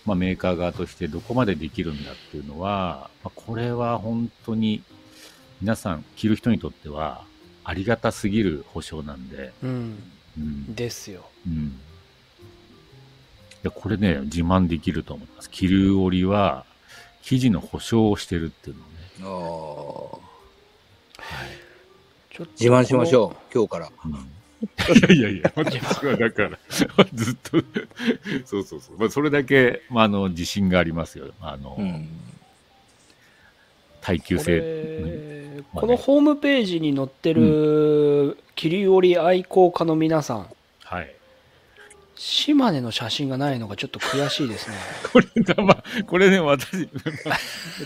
[0.05, 4.85] まあメーカー側としてどこまでできるんだっていうのは、まあ、これは本当に
[5.59, 7.27] 皆さん、着る人にとっては
[7.65, 9.99] ありがたすぎる保証なんで、うん。
[10.37, 10.73] うん。
[10.73, 11.29] ですよ。
[11.45, 11.77] うん。
[13.65, 15.49] いや、これね、自慢できると思います。
[15.49, 16.65] 着る織りは、
[17.23, 20.21] 生地の保証をしてるっていうのを
[21.17, 21.19] ね。
[22.29, 23.91] ちょっと自慢しましょう、今日から。
[24.05, 24.11] うん、
[25.17, 26.59] いやいやいや、私はだから、
[27.11, 27.57] ずっと、
[28.45, 28.99] そうそうそう。
[28.99, 31.31] まあ、それだけ、まあ、あの、自信がありますよ。
[31.41, 32.07] あの、うん。
[34.01, 35.63] 耐久こ性。
[35.73, 40.47] このホームページに載ってる切り織り愛好家の皆さん、
[40.83, 41.15] はい。
[42.15, 44.75] 島根の写真がないのがちょっと悔しいですね。
[45.11, 46.89] これが、まあ、これね、私、 ち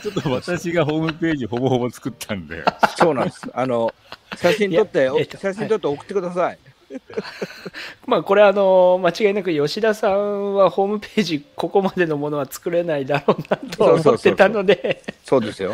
[0.07, 2.63] ょっと私がホームページほぼほぼ作ったんで、
[2.97, 3.41] そうなんです。
[3.53, 3.93] あの、
[4.35, 6.59] 写真撮ってえっと、写真撮って送ってください。
[8.07, 15.73] まあこれあの間違いなく吉田さんはホームページここまでのものは作れないだろうなとは思ってたのでそうですよ。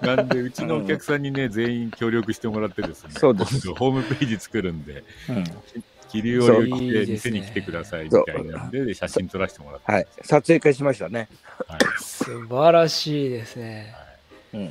[0.00, 5.44] なんで、うちのお客さんにね、全員協力してもらってですね、そうですホームページ作るんで、うん
[6.12, 10.06] 切り織りを着て店に来てくださいみたいなんで、で写真撮らせてもらって、はい。
[10.22, 11.28] 撮影会しましたね。
[11.66, 13.94] はい素晴らしいですね
[14.52, 14.70] うん。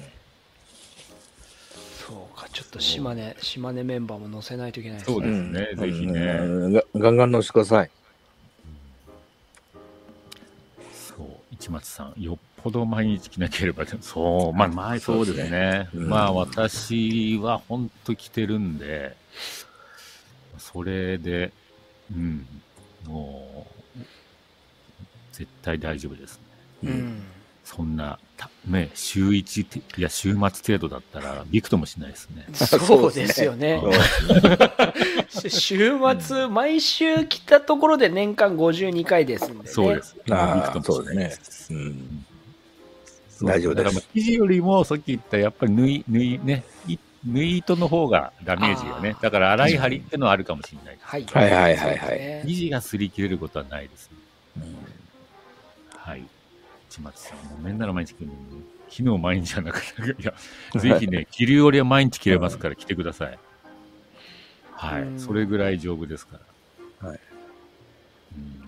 [2.08, 5.28] そうかちょっと島根島根メンバーも載せないといけないですそうね
[5.62, 6.22] ですね、ぜひね。
[6.22, 7.90] うんがガンガン乗せてください。
[10.94, 15.90] そう、市松さん、よっぽど毎日着なければ、そう、まあ、前そうですね。
[15.96, 19.16] うんまあ、私は本当着てるんで、
[20.72, 21.52] それで、
[22.12, 22.46] うん、
[23.06, 23.68] も
[23.98, 24.00] う、
[25.32, 26.42] 絶対大丈夫ですね。
[26.84, 27.24] うん
[27.64, 32.46] そんな、たね、週一て、いや、週末程度だったら、びくともしないですね。
[32.54, 33.82] そうですよね
[35.48, 40.16] 週末毎週来たところで年間52回ですんでねそうです。
[40.18, 41.74] びくともしないです。
[41.74, 42.26] うん。
[43.44, 50.98] 大丈夫ですだからまあ生地よりも、さっき言った、やっぱり縫い、縫いね、い縫い糸の方がダメージがねだから、洗い張りってのはあるかもしれない。
[51.02, 54.18] はいはいはいはいはい生地が擦り切れることはないですね。
[55.96, 56.24] はい。
[56.90, 60.34] 市松さん、もうめんなら毎日着るのに、昨日毎日じゃなくて、いや、
[60.82, 63.40] ぜひね、着るよりは毎日着れますから来てください。
[64.72, 65.04] はい。
[65.04, 66.40] うんそれぐらい丈夫ですか
[67.02, 67.08] ら。
[67.08, 67.20] はい。
[68.36, 68.62] うん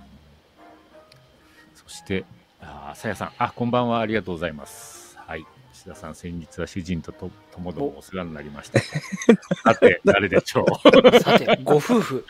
[1.76, 2.24] そして、
[2.62, 5.18] あーさやさん、あ、こんばんは、ありがとうございます。
[5.18, 5.43] はい。
[5.86, 8.79] 石田さん、先日は主人ととともどもお世話になりました。
[8.79, 11.19] さて、誰でしょう？
[11.19, 12.25] さてご夫婦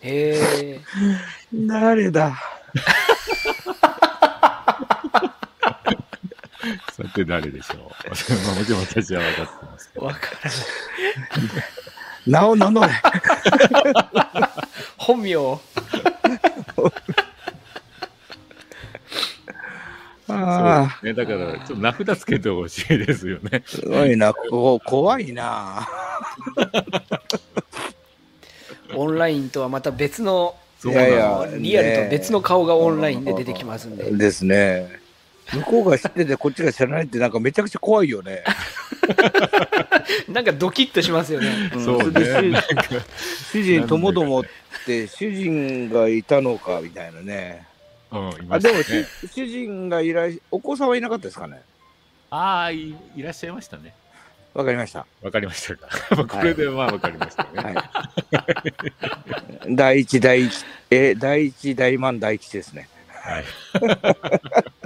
[0.00, 0.38] へ
[0.76, 0.80] え
[1.52, 2.36] 誰だ？
[6.92, 7.78] さて、誰でしょう？
[7.78, 10.06] まあもちろん私は分かってますけど。
[10.06, 10.60] わからない
[12.30, 12.88] 名を名乗れ
[14.96, 15.34] 本名
[20.32, 23.62] ああ、ね、だから、ちょっと名札つけてほしいですよね。
[23.66, 25.88] すごいな、ここ怖いな。
[28.94, 30.54] オンラインとはまた別の
[30.84, 35.00] いやいやリアルと別の顔がオンラインで出てきますんでですね。
[35.52, 38.42] 向こうが知っててこっちが知らないってなんかめちゃくちゃ怖いよね。
[40.28, 42.62] なんかドキッとしますよねそうね。
[43.50, 44.44] 主人ともどもっ
[44.86, 47.66] て主人がいたのかみたいなね。
[48.50, 51.62] あ、でもし主人がいらい、お子さんはいなかったですかね？
[52.30, 53.94] ああい、いらっしゃいましたね。
[54.54, 55.06] わかりました。
[55.22, 55.88] わかりましたか。
[56.16, 57.50] まあこれでまあわかりましたね。
[57.62, 57.70] は
[59.66, 59.74] い。
[59.74, 62.88] 第一、第一、え、第一、大満、第一ですね。
[63.08, 63.44] はい。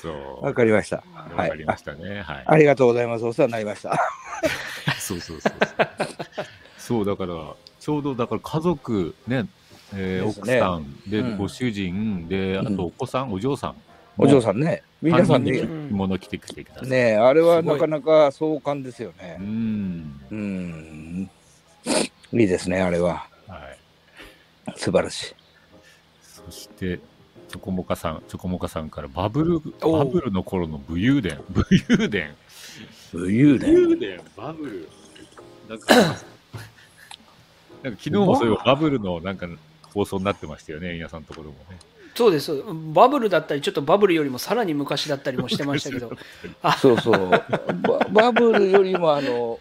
[0.00, 0.10] そ
[0.40, 0.44] う。
[0.44, 1.02] わかりました。
[1.14, 1.64] はいわかり。
[1.66, 2.22] ましたね。
[2.22, 2.44] はい。
[2.46, 3.24] ありがとうございます。
[3.26, 3.98] お世話になりました。
[4.98, 5.88] そうそうそうそう。
[6.78, 9.46] そう、だから、ちょうどだから家族ね、
[9.96, 13.74] えー奥さんで、うんご主人で、あうんとお子さん、お嬢さん。
[14.18, 14.82] お嬢さんね。
[15.02, 15.62] 皆さんでで。
[15.62, 16.88] ね着物着てきてください。
[16.88, 19.36] ねあれはないかなか壮観ですようね。
[19.38, 20.20] ん。
[20.30, 21.30] うん。
[22.32, 23.26] いいですね、あれは。
[23.46, 23.58] は
[24.68, 24.72] い。
[24.76, 25.34] 素晴らしい。
[26.22, 26.98] そして、
[27.48, 31.38] チョコモカさん、チョコモカさんからバブル、バブルの頃の武勇伝。
[31.50, 32.34] 武勇伝。
[33.12, 34.88] 武勇武勇伝、バブル。
[35.68, 36.16] なんか、なんか
[37.82, 39.46] 昨日もそういうバブルのなんか
[39.96, 41.78] 放送になってましたよね、皆さんのところもね。
[42.14, 42.62] そうです
[42.94, 46.10] バブルだったりちょっとバブルよりもさらに昔だったりもしてましたけど
[46.80, 47.28] そうそう。
[47.30, 47.42] バ
[48.10, 49.58] バブルよりもあの、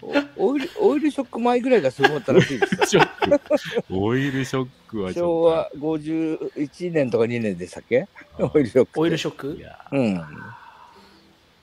[0.00, 2.84] おオイルオイルショック前ぐらいがすごかったらしいですよ。
[2.86, 3.38] ショッ
[3.86, 3.94] ク。
[3.94, 8.08] オイルショックはちょっ昭和51年とか2年でしたっけ？
[8.38, 8.50] と。
[8.54, 9.00] オイルショック。
[9.00, 10.14] オイルショッいクやうん。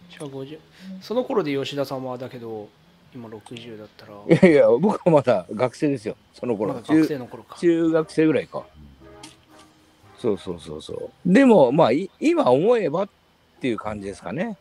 [0.09, 0.59] 昭和50
[1.01, 2.69] その頃で吉田さんはだけど
[3.13, 6.73] 今60だったらいやいや、僕はまだ学生ですよ、その頃。
[6.73, 8.63] まだ学中生の頃か中学生ぐらいか。
[10.17, 11.09] そうそうそうそう。
[11.25, 13.09] でも、まあ、い今思えばっ
[13.61, 14.57] ていう感じですかね。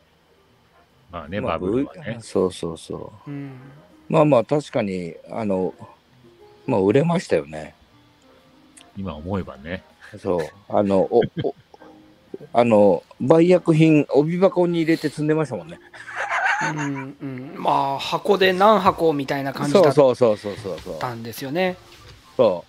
[1.10, 2.18] まあね、まあバブルはね。
[2.20, 3.30] そうそうそう。
[3.30, 3.52] うん
[4.08, 5.74] まあまあ、確かに、あの、
[6.66, 7.74] まあ、売れましたよね。
[8.96, 9.84] 今思えばね。
[10.18, 10.46] そう。
[10.68, 11.54] あの、お、お、
[12.54, 15.78] あの、売薬品、帯箱に入れて積んでましたもんね。
[16.60, 17.54] うんうん。
[17.56, 20.98] まあ箱で何箱みたいな感じだっそうそうそうそうそうそう。
[20.98, 21.76] たんですよね
[22.36, 22.64] そ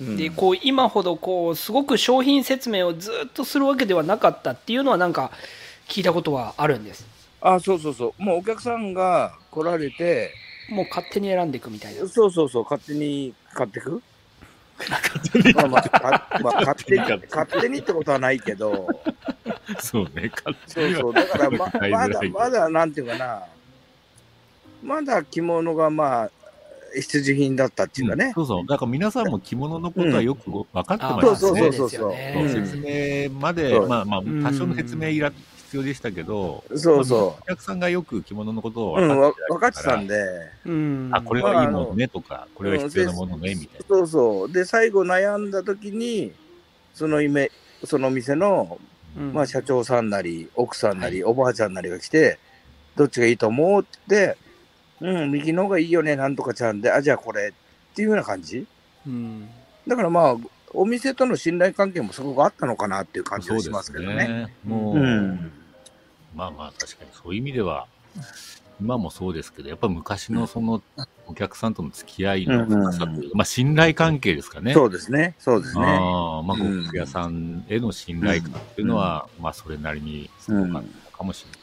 [0.00, 0.16] うん。
[0.16, 5.30] でこう今ほどこうすごく商品説明をずっとするわけではなかったっていうのはなんか
[5.88, 7.06] 聞いたことはあるんです。
[7.40, 8.22] あ、そうそうそう。
[8.22, 10.32] もうお客さんが来られて、
[10.70, 12.06] もう勝手に選んでいくみたいな。
[12.08, 14.02] そうそうそう、勝手に買ってく？
[15.54, 17.00] まあまあ、かまあ、勝手に、
[17.30, 18.88] 勝手にってことはないけど、
[19.80, 23.42] そうね、勝そうそう、だからままだ、まだ、なんていうかな、
[24.82, 26.30] まだ着物がまあ、
[26.94, 28.32] 必需品だったっていうかね。
[28.34, 28.66] そうそう。
[28.66, 31.60] だから皆さんも着物のことはよくご分かってあますよね。
[31.60, 32.48] そうそうそうそうそう。
[32.48, 33.88] 説明まで、そう。
[33.88, 35.32] まあまあ、ん多少の説明いら
[35.66, 39.02] 必要でしたけど、そうそお客さんがよく着物のことをう。
[39.02, 40.14] うん、わ分かってたたんで、
[40.64, 43.86] うんあ、これはいいものねとか、これは必要なものね、みたいな。
[43.86, 44.52] そうそう。
[44.52, 46.32] で、最後悩んだ時に、
[46.94, 47.50] その夢、
[47.84, 48.78] その店の、
[49.18, 52.38] うんまあ、社長さんなり、奥さんなり、おばあちゃんなりが来て、
[52.94, 54.38] どっちがいいと思うって言って、
[55.00, 58.66] うん、右の方がいいよね、なんとかちゃんで、あ、じゃあこれっていうような感じ。
[59.06, 59.48] うん
[59.86, 60.36] だからまあ、
[60.76, 64.14] お店との信頼関係もすごくあったのかなっていう感じがしますすけどね。
[64.14, 64.54] ね。
[64.64, 65.52] もう、うん。
[66.34, 67.86] まあまあ確かにそういう意味では、
[68.80, 70.82] 今もそうですけど、やっぱ昔のその
[71.26, 74.74] お客さんとの付き合いの深さというか、まあ信頼関係ですかね。
[74.74, 75.34] そうですね。
[75.38, 75.84] そうですね。
[75.84, 81.60] ああまあ、うん呉服屋さんへの信頼感っていうのは、まあそれなりにすごかったかもしれない。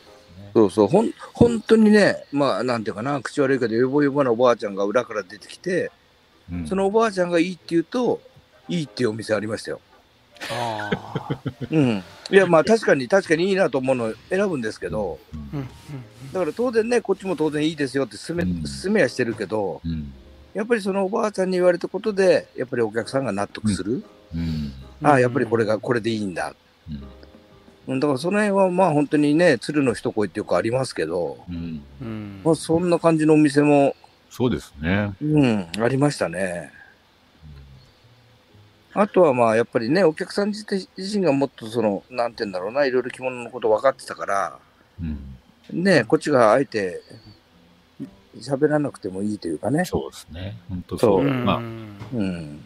[0.54, 5.92] そうそう、ほん、本当にね、まあ、なんていうかな、口悪いけど、よぼよぼなおばあちゃんが裏から出てきて、
[6.52, 8.22] うんそのおばあちゃんがいいって言うと、
[8.68, 9.82] いいっていうお店ありましたよ。
[10.52, 11.40] ああ
[11.72, 12.04] うん。
[12.32, 15.68] いや、まあ、確かに、確かにいいなと思うのを選ぶんですけど、うんうん
[16.34, 20.12] だから当然ね、こっちも当然いいですよって勧め、うん勧めはしてるけど、うん
[20.54, 24.04] やっぱりそのおばあちゃんに言われたことで、やっぱりお客さんが納得する？
[24.34, 26.54] うんうんああ、やっぱりこれが、これでいいんだ。
[26.90, 33.96] うんうんだからその辺はまあ本当にね、鶴の一声っていうかありますけど、うんうんまあそんな感じのお店も、
[34.30, 35.14] そうですね。
[35.22, 36.72] うん、ありましたね。
[38.96, 44.60] あとはまあやっぱりね、お客さん自体自身がもっとその、なんて言うんだろうな、いろいろ着物のこと分かってたから、
[45.02, 45.34] うん
[45.72, 47.02] ね、こっちがあえて
[48.38, 49.86] 喋らなくてもいいというかね。
[49.86, 50.58] そうですね。
[50.70, 51.24] 本当そう。
[51.24, 52.62] そうまあ、うん。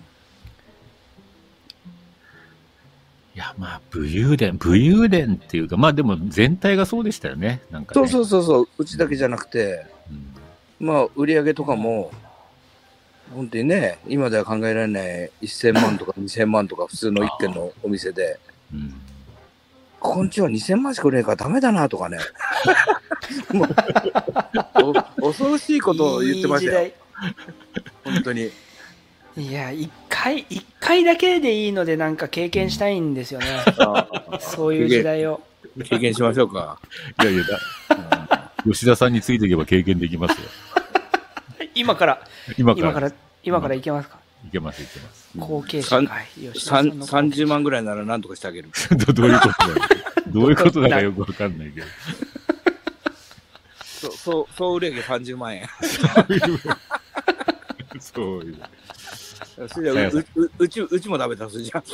[3.35, 7.61] いや、まあ、武勇伝、武勇伝っていうか、まあでも全体がそうでしたよね。
[7.69, 8.07] なんか、ね。
[8.07, 9.85] そうそうそうそう、うちだけじゃなくて、
[10.79, 10.87] うん。
[10.87, 12.11] まあ売り上げとかも、
[13.33, 18.39] 本当にね、今では考えられない1000万とか2000万とか普通の一軒のお店で、
[18.73, 18.93] うん。
[19.99, 22.17] ここんちは2000万しか売れないからダメだなとかね。
[25.19, 26.91] 恐ろしいことを言ってましたよ。
[28.03, 28.51] 本当に。
[29.37, 33.45] いや一回一回だけでいいのでなんか経験したいんですよね
[34.39, 35.41] そういう時代を
[35.83, 36.79] 経験しましょうか。
[37.21, 40.47] いやいやだ、吉田さんについていけば経験できますよ。
[41.87, 42.21] 今から
[42.57, 42.87] 今から。
[42.89, 43.11] 今から
[43.43, 44.19] 今からいけますか？
[44.45, 45.29] いけます、いけます。
[45.37, 46.01] 後継者
[46.55, 48.69] 三んの30万ぐらいなら何とかしてあげる。
[49.07, 49.87] どどういうことだよ。
[50.27, 51.87] どういうことだかよくわかんないけど。
[53.83, 55.67] そう、そう、総売り上げ30万円。
[57.99, 58.57] そういう。
[59.69, 61.81] それじゃううううち、うちもダメだ、それじゃ。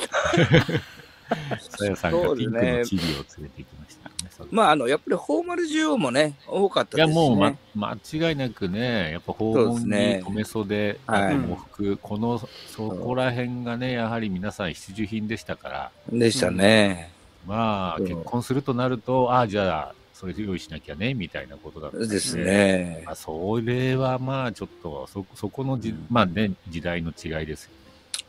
[1.70, 4.03] さやさんがピンクのチリを連れてきました
[4.51, 7.29] まあ、あの、やっぱりフォーマル需要もね、多かったいや、ですし、ね。
[7.29, 9.88] もう、ま、間違いなくね、やっぱ訪問に
[10.23, 17.11] 留め袖、はい喪服、この、そこら辺がね、やはり皆さん必需品でしたから、でしたね。
[17.45, 23.11] まあ、そう結婚するとなると、ああ、じゃあ、それ用意しなきゃね、みたいなことだったんですねま。
[23.11, 27.71] あ、それはまあ、ちょっと、そ、そこのじ、うんまあね、時代の違いですよ。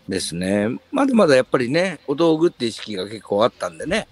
[0.09, 0.68] ですね。
[0.90, 4.07] まだまだやっぱりね、お道具って意識が結構あったんでね。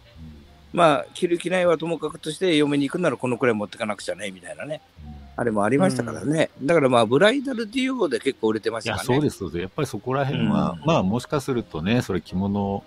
[0.72, 4.80] まあ、着る着ないはともかくとして、嫁に行くならこのくらい持ってかなくちゃね、みたいなね。
[5.06, 6.50] うんあれもありましたからね。
[6.62, 9.14] だからまあ、ブライダルデュオで結構売れてましたからね。
[9.14, 9.62] そうです、そうです。
[9.62, 12.84] やっぱりそこら辺は、うんまあ、もしかするとね、それ着物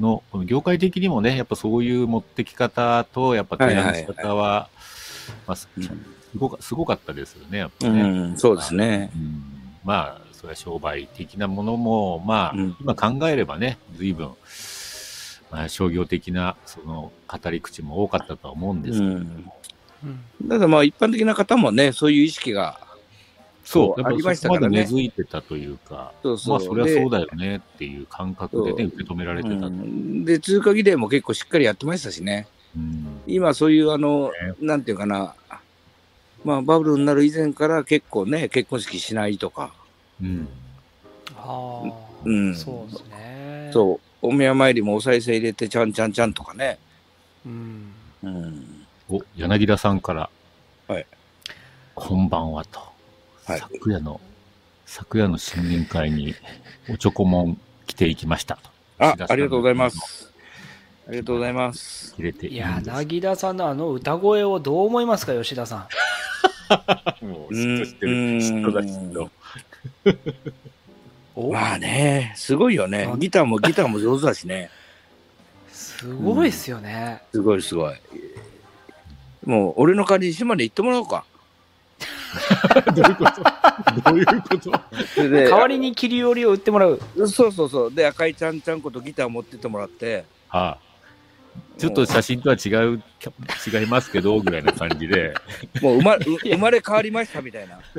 [0.00, 4.70] の、この業界的にもね、やっぱそういう持ってき方と、やっぱ提案し方は、
[5.46, 5.68] まあ、す
[6.36, 8.02] ごかすごかったですよね、やっぱうね。
[8.02, 9.10] ん、そうですね。
[9.14, 9.42] うん
[9.84, 14.30] まあ、それは商売的なものも、まあ、うん今考えればね、随分、
[15.52, 19.18] まあ、商業的な、その、語り口も多かったとは思うんですけど、うん。
[19.18, 19.52] うん
[20.48, 22.80] ただまあ、一般的な方もね、そういう意識が、
[23.62, 24.70] そう、やっありましたからね。
[24.70, 26.54] で根付いてたというか、そうそう。
[26.54, 29.66] まあ、それはでそうだよねっていう感覚でね、受け止められてたと。
[29.66, 30.24] うん。
[30.24, 32.48] で、通過儀礼も結構しっかりやってましたしね。
[32.74, 33.22] うん。
[33.26, 34.32] 今そういうあの、ね。
[34.60, 35.36] なんていうかな、
[36.44, 39.72] まあバブルになる以前から結構ね、結婚式しないとか、
[40.20, 40.48] うん。
[41.36, 41.92] ああ、
[42.24, 42.56] うん。
[42.56, 43.70] そうですね。
[43.72, 46.78] そう、お宮参りもお賽銭入れてちゃんちゃんちゃんとかね。
[47.44, 47.92] う、ん、
[48.22, 48.86] うん。
[49.08, 50.30] お、柳田さんから。
[50.86, 51.06] はい。
[51.96, 52.80] こんばんはと。
[53.44, 54.20] はい昨夜の、
[54.86, 56.36] 昨夜の新年会に、
[56.88, 58.70] おちょこもん着ていきましたと。
[58.98, 60.32] あありがとうございます。
[61.08, 62.14] ありがとうございます。
[62.14, 65.88] 着れていいや、柳田さんのあの歌声をどう思いますか、吉田さ
[67.20, 67.26] ん。
[67.26, 68.12] もう嫉妬してる。
[68.12, 69.30] うん嫉妬だ、嫉妬。
[71.34, 73.16] おまあね、すごいよねあ。
[73.16, 74.70] ギターも ギターも上手だしね。
[75.70, 77.22] すごいっすよね。
[77.32, 77.94] すごいすごい。
[79.44, 81.24] もう、俺の代わりに島根行ってもらおうか。
[82.94, 83.42] どういうこと？
[84.10, 84.70] どういうこと？
[85.16, 87.00] 代わりに切り折りを売ってもらう。
[87.28, 87.94] そうそうそう。
[87.94, 90.91] で、赤いちゃんちゃんことギター持ってってもらって、ああ
[91.78, 93.02] ちょっと写真とは違う、
[93.66, 95.34] 違いますけど、ぐらいな感じで、
[95.80, 97.80] もう生まう生まれ変わりましたみたいな。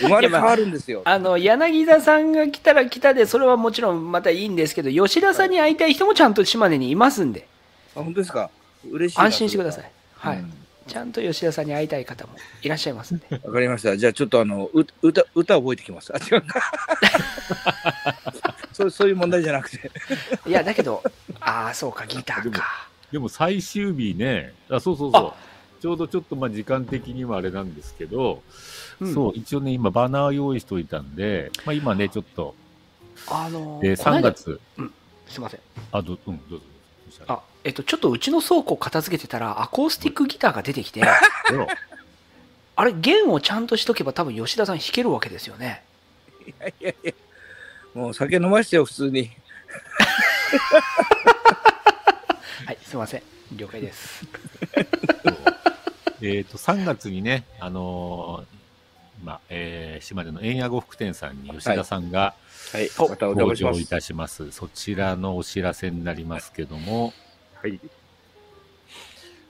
[0.00, 1.02] 生まれ変わるんですよ。
[1.04, 7.46] あの、柳田さんが来たら来たで、それはもちろんまたいいんですけど、吉田さんに会いたい人もちゃんと島根にいますんで、
[7.94, 8.50] あ、本当ですか
[8.90, 9.24] 嬉しいな。
[9.24, 9.90] 安心してください。
[10.16, 10.38] はい。
[10.38, 12.32] うんちゃんと吉田さんに会いたい方も
[12.62, 13.26] いらっしゃいますんで。
[13.44, 13.96] わかりました。
[13.96, 16.12] じゃあちょっとあの、う歌、歌覚えてきます。
[16.12, 16.60] あ、違うか。
[18.72, 19.90] そう そういう問題じゃなくて。
[20.46, 21.02] いや、だけど、
[21.40, 22.88] ああ、そうか、ギターか。
[23.10, 25.34] でも最終日ね、あそうそうそ
[25.78, 28.42] う、ちょうどちょっとまあ時間的にはあれなんですけど、
[29.00, 32.54] うんそう、一応ね、今バナー用意しておいたんで、まあ今ね、ちょっと、
[33.28, 34.60] あのえー3この間月、
[35.28, 35.60] すいません。
[35.92, 36.64] あ、ど,、うん、どうぞ。
[37.26, 41.02] あ、えっと、ちょっとうちの倉庫片付けてたら、アコースティックギターが出てきて、
[42.76, 45.82] あれ、弦をちゃんとしとけば多分吉田さん弾けるわけですよね。
[46.46, 47.12] いやいやいや。
[47.94, 49.30] もう酒飲ましてよ、普通に。
[52.66, 53.22] はい、すいません。
[53.56, 54.24] 了解です。
[56.22, 58.58] えっと、3月にね、あのー
[59.24, 62.34] まあ、えー島根の円屋呉服店さんに吉田さんが
[62.72, 62.90] はい。
[62.98, 63.76] おまたお邪魔登します。
[63.76, 64.52] 場いたします。
[64.52, 67.12] そちらのお知らせになりますけども、
[67.62, 67.80] はい。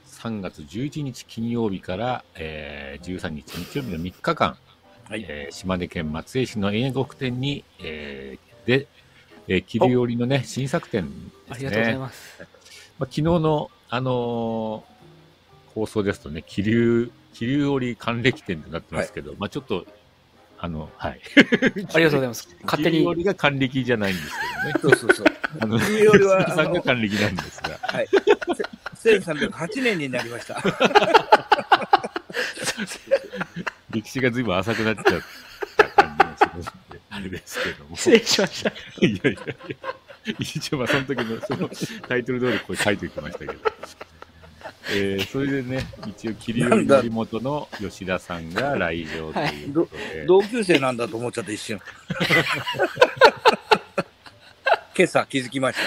[0.07, 4.57] 3月11日金曜日から、えー13日日曜日の3日間、
[5.09, 5.25] はい。
[5.29, 8.87] えー島根県松江市の円屋呉服店に、えーで、
[9.47, 11.33] えー、切り織りのね、新作店ですね。
[11.51, 12.37] ありがとうございます。
[12.41, 12.49] まあ、
[13.01, 14.99] 昨日の、あのー
[15.75, 19.87] 放送ですとね、気流、気流織り還暦店となってますけど、まあちょっと、
[20.61, 21.21] あの、はい。
[21.95, 22.49] ありがとうございます。
[22.65, 24.31] 勝手に気流織りが還暦じゃないんです
[24.83, 24.97] けどね。
[24.97, 25.27] そうそうそう。
[25.61, 27.79] あの、気流織りはさんが還暦なんですが。
[27.83, 28.09] はい。
[29.05, 30.61] 1308年になりました。
[33.91, 35.23] 歴史が随分浅くなっちゃっ
[35.77, 37.97] た感じがすんで、あれですけども。
[37.97, 38.71] 失礼しました。
[38.71, 41.71] いやいやいや、一応まあその時のその
[42.09, 43.55] タイトル通りこれ書いておきましたけど。
[44.91, 51.81] えー、それでね、一応、桐生森本の吉田さんが来場ということで、同級生なんだと思っちゃった一瞬。
[54.97, 55.83] 今朝気づきました。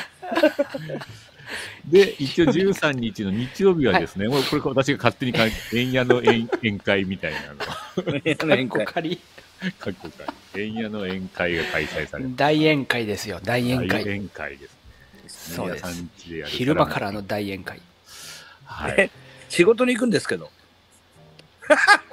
[1.85, 5.43] で、一応13日の日曜日はですね、もうこれ私が勝手にか
[5.73, 7.57] 円屋の宴宴会みたいなの、
[8.55, 9.19] 年こ仮
[9.79, 14.05] かっこか円屋の宴会が開催されて、大宴会ですよ、大宴会。
[14.05, 14.69] 大宴会で
[15.27, 15.55] す。
[15.55, 17.81] そうです円屋さん家でやる昼間からの大宴会。
[18.71, 19.11] はい。
[19.49, 20.49] 仕事に行くんですけど。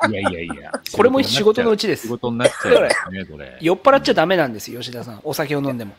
[0.09, 0.73] いやいやいや。
[0.93, 3.59] これも仕事のうちです仕事になっちゃいますね、これ。
[3.61, 5.21] 酔っ払っちゃダメなんですよ、吉田さん。
[5.25, 5.95] お酒を飲んでも。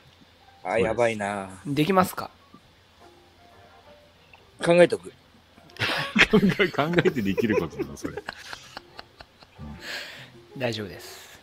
[0.63, 1.49] あ、やばいな。
[1.65, 2.29] できますか？
[4.63, 5.13] 考えとく。
[6.31, 8.21] 考 え考えてできることなの、それ。
[10.57, 11.39] 大丈夫です。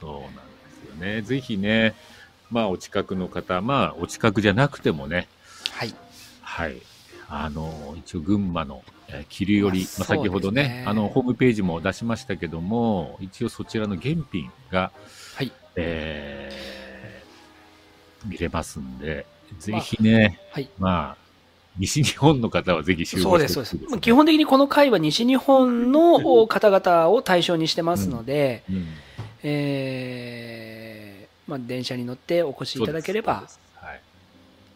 [0.00, 0.40] そうなんで
[0.86, 1.22] すよね。
[1.22, 1.94] ぜひね、
[2.50, 5.26] まあお近くの方、まあお近くじゃなくてもね、
[5.72, 5.94] はい。
[6.42, 6.82] はい。
[7.28, 14.90] あの、一応群馬の、えー、桐生より、まあまあ、先ほどねねあの、ホームページも出しましたけども、一応そちらの原品が、
[15.34, 15.52] はい。
[15.76, 19.26] えー、見れますんで、
[19.58, 20.68] ぜひね、はい。
[20.78, 21.28] まあ、
[21.78, 28.86] 西日本の方はぜひ集合そうです、そうです基本的にこの回は西日本の方々を対象にしてますので、うん
[29.44, 34.00] えーまあ、電車に乗ってお越しいただければはい。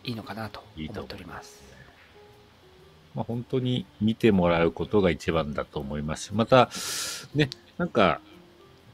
[0.04, 1.71] いいのかなと思っております。
[3.14, 6.24] まあ、本当に見てもらうことが一番だと思います。
[6.26, 6.70] し、また、
[7.34, 8.20] ね、なんか、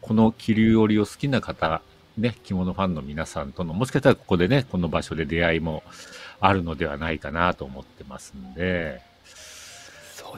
[0.00, 1.82] この気流織を好きな方、
[2.16, 5.82] ね、着物ファンの皆さんとの、もしかしたらここでね、この場所で出会いも
[6.40, 9.00] あるのではないかなと思ってますんで、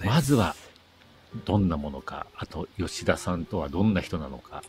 [0.01, 0.14] です。
[0.14, 0.55] まずは、
[1.45, 4.62] どんなものか、あと、吉田さんとはどんな人なのか、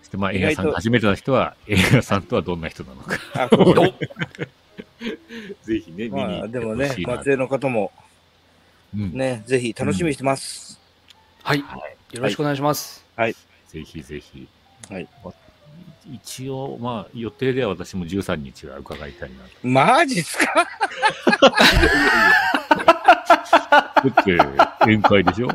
[0.00, 3.18] そして、まあ、映画さんが初めての人は、映画さんとはどんな人なのか、
[5.62, 7.92] ぜひね、見にまあ、行ってでもねほしい、な松江の方も
[8.94, 10.80] うんね、ぜひ楽しみにしてます。
[11.42, 11.60] はい。
[11.62, 11.80] はい
[12.16, 13.04] よろしくお願いします。
[13.16, 13.34] ぜ
[13.84, 14.48] ひぜひ。
[14.88, 15.06] はい
[16.10, 19.36] 一応、まあ、予定では私も13日は伺いたいな。
[19.62, 20.66] マジっすか？
[21.38, 21.52] だ
[24.08, 24.38] って、
[24.86, 25.48] 宴会でしょ？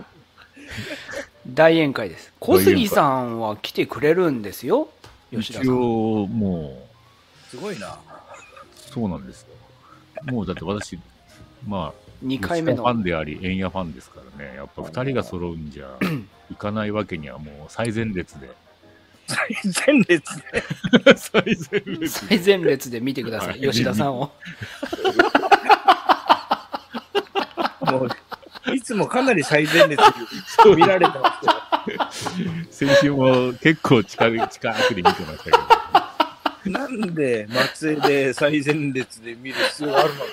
[1.47, 2.31] 大宴会です。
[2.39, 4.89] 小杉さんは来てくれるんですよ。
[5.31, 5.75] 一吉田さん。
[5.75, 6.87] 応、も
[7.49, 7.97] すごいな。
[9.01, 9.47] う、そうなんですよ。
[10.31, 10.99] もうだって私、
[11.67, 12.93] まあ、2回目のファ。
[12.93, 15.97] ンであり、円谷ファンですからね、やっぱ2人が揃うんじゃ
[16.51, 18.49] いかないわけにはもう最前列で。
[19.27, 19.49] 最
[19.87, 20.63] 前列で？
[21.15, 22.37] 最前列で。
[22.37, 24.31] 最前列で見てください、はい吉田さんを。
[27.81, 28.09] もう、
[28.75, 31.63] いつもかなり最前列で見られてますけど。
[32.71, 35.57] 先週も結構近く近くで見てましたけど、
[36.65, 40.25] なんで松江で最前列で見る必要があるのか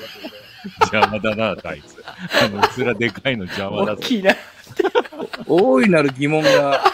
[0.80, 2.04] 邪魔だな、あいつ。
[2.06, 4.00] あの、うつらでかいの邪魔だぞ。
[4.00, 4.34] 大きいな。
[4.34, 4.38] と。
[5.46, 6.84] 大いなる疑問が。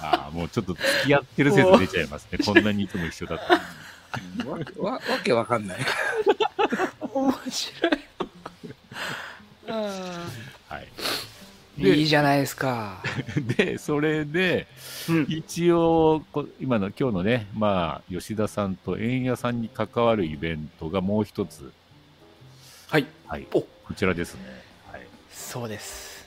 [0.00, 2.38] ああ、もうちょっと付き合ってる説出ちゃいますね。
[2.44, 4.48] こんなにいつも一緒だった。
[4.48, 5.78] わわわけわかんない。
[7.12, 7.92] 面白い。
[9.68, 10.47] あは
[11.78, 11.82] い。
[11.82, 13.02] ーいいじゃないですか。
[13.56, 14.66] で、それで、
[15.08, 15.26] うん。
[15.28, 21.72] 一応、こ今の今日のね、まあ、吉田さんと円谷さんに関わるイベントがもう一つ、
[22.88, 23.06] はい。
[23.26, 24.40] はい、おこちらですね。
[24.90, 26.26] はい、そうです。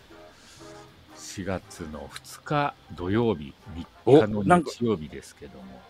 [1.15, 3.53] 4月の2日土曜日、
[4.05, 5.81] お3日の日曜日ですけども、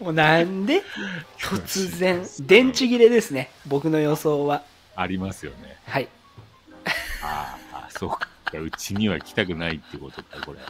[0.00, 0.82] もうなんで？
[1.40, 3.50] 突然、電池切れですね。
[3.66, 4.62] 僕の予想は。
[4.96, 5.76] ありますよね。
[5.86, 6.08] はい。
[7.22, 8.28] ああ、そうか。
[8.52, 10.58] うちには来たくないってことか、これ。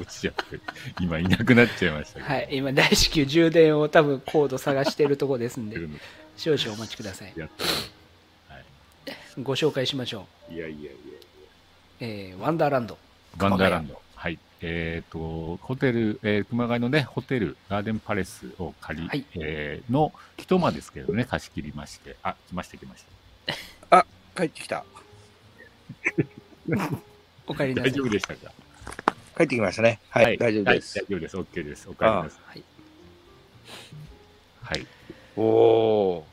[0.00, 0.60] 落ちちゃって、
[1.00, 2.26] 今いなくなっちゃいましたけど。
[2.26, 2.48] はい。
[2.50, 5.76] 今、大至急充電を多分コード探してるとこですんで
[6.36, 7.32] 少々お待ちください。
[7.36, 7.68] やってる
[9.42, 10.52] ご紹介しましょう。
[10.52, 10.90] のいやいやいや。
[12.00, 12.96] えー、ワンダーランド。
[13.38, 14.00] ワンダーランド。
[14.64, 14.72] はい。
[14.72, 22.16] えっ、と、ホテル、えー熊谷のね、ホテル、ガーデンパレスを借り、はいえーの一間ですけどね、貸し切りまして。
[22.22, 23.04] あ、来ました来まし
[23.90, 24.06] た。
[24.36, 24.84] 帰ってきた。
[27.46, 27.92] お帰りなさい。
[27.92, 28.52] 大丈夫でしたか？
[29.36, 30.00] 帰ってきましたね。
[30.10, 30.98] はい、大丈夫です。
[30.98, 31.36] はい大丈夫です。
[31.36, 31.88] OK です。
[31.88, 32.48] お帰りなさい。
[32.48, 32.64] はい。
[34.62, 34.86] はい。
[35.36, 36.26] おお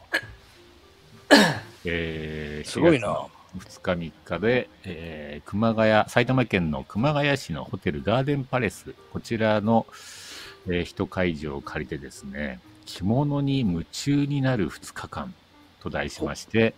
[1.86, 3.28] えー、すごいな。
[3.58, 9.86] 2日3日で、えー熊谷、埼玉県の熊谷市のホテルガーデンパレス、こちらの、
[10.68, 15.34] えー一会場を借りてですね、着物に夢中になる2日間
[15.82, 16.74] と題しまして、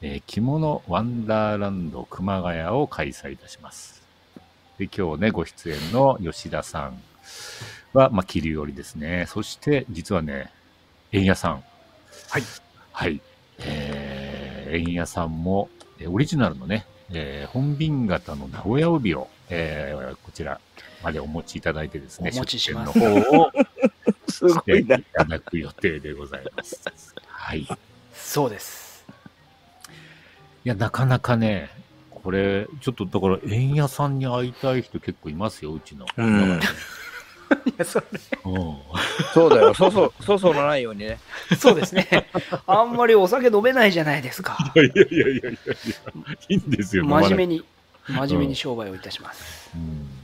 [0.00, 4.02] えー着物ワンダーランド熊谷を開催いたします。
[4.78, 7.02] で、今日ね、ご出演の吉田さん
[7.92, 9.26] は、まあ、切り織りですね。
[9.28, 10.50] そして、実はね、
[11.12, 11.64] 円谷さん。
[12.30, 12.42] はい。
[12.92, 13.20] はい。
[13.58, 20.60] えー、円谷さんも、えーオリジナルのね、えー本瓶型の名古屋帯を、えーこちら
[21.02, 23.50] までお持ちいただいてですね、お持ちします出店の方を
[24.28, 24.98] すごしていいな。
[25.14, 26.80] ただく予定でございます。
[27.26, 27.60] はい。
[27.60, 27.68] い
[28.14, 29.04] そうです。
[30.64, 31.70] や、なかなかね、
[32.10, 36.06] これ、ちょっとだから、円谷さんに会いたい人結構いますよ、うちの。
[36.16, 36.60] うん。
[37.66, 38.06] いや、それ、
[38.44, 38.76] うん
[39.34, 39.74] そうだよ。
[39.74, 41.18] そうそう、そうそうのないようにね。
[41.58, 42.28] そうですね。
[42.66, 44.72] あんまりお酒飲めないじゃないですか。
[44.74, 45.52] いやいやいやいやいやいや、
[46.48, 47.08] いいんですよ、に。
[47.08, 47.64] 真面目に、
[48.08, 49.70] 真面目に商売をいたします。
[49.74, 50.22] うん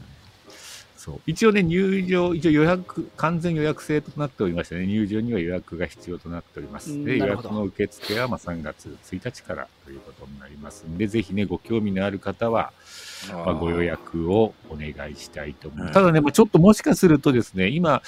[1.08, 6.92] そう一応ね、入場、一応予約、完全予約制となっておりましてね、入場には予約が必要となっております。
[7.02, 12.72] で、予うんなるほど約の受付はまあ3月1日からということになりますんで、ぜひね、ご興味のある方は、
[13.32, 15.88] まあ、ご予約をお願いしたいと思います。
[15.88, 18.02] うんただね、まあちょっともしかするとですね、今、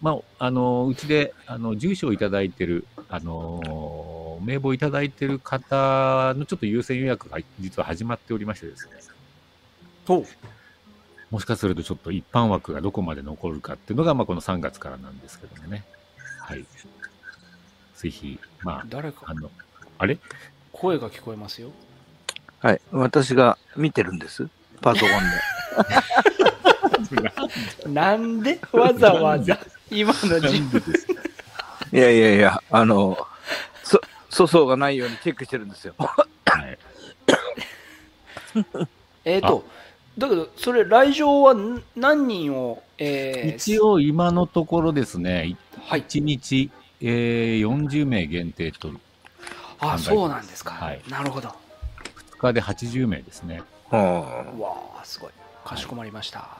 [0.00, 8.92] まあ、あの、うちで、あの、住所をいただいてる、あの、名簿をいただいてる方のちょっと優先予約が実は始まっておりましてですね。
[10.08, 10.24] お
[11.30, 15.84] もしかするとちょっと一般枠がどこまで残るかっていうのが、まあ、この3月からなんですけどもね。
[16.40, 16.64] はい。
[17.96, 19.50] ぜひ、まあ、誰かあの、
[19.98, 20.18] あれ？
[20.72, 21.70] 声が聞こえますよ。
[22.60, 22.80] はい。
[22.92, 24.48] 私が見てるんです。
[24.80, 25.12] パソコン
[27.94, 28.58] なんで？
[28.72, 29.58] わざわざ？
[29.90, 31.06] 今のな時んでです。
[31.92, 33.16] いやいやいや、あの、
[33.82, 34.00] そ、
[34.30, 35.94] 粗相がないようにチェックしてるんですよ。
[35.96, 36.26] は
[36.62, 36.78] い。
[39.24, 39.64] えっ、と、
[40.18, 45.56] だけど、それ、来場はん何人を、えー、一応、今のところですね、
[45.86, 46.02] はい。
[46.02, 48.90] 1日、えー、40名限定と、
[49.78, 50.72] あ、そうなんですか。
[50.72, 51.54] はいなるほど。
[52.38, 53.62] 2日で80名ですね。
[53.90, 55.30] はうわあ、すごい。
[55.64, 56.58] かしこまりました。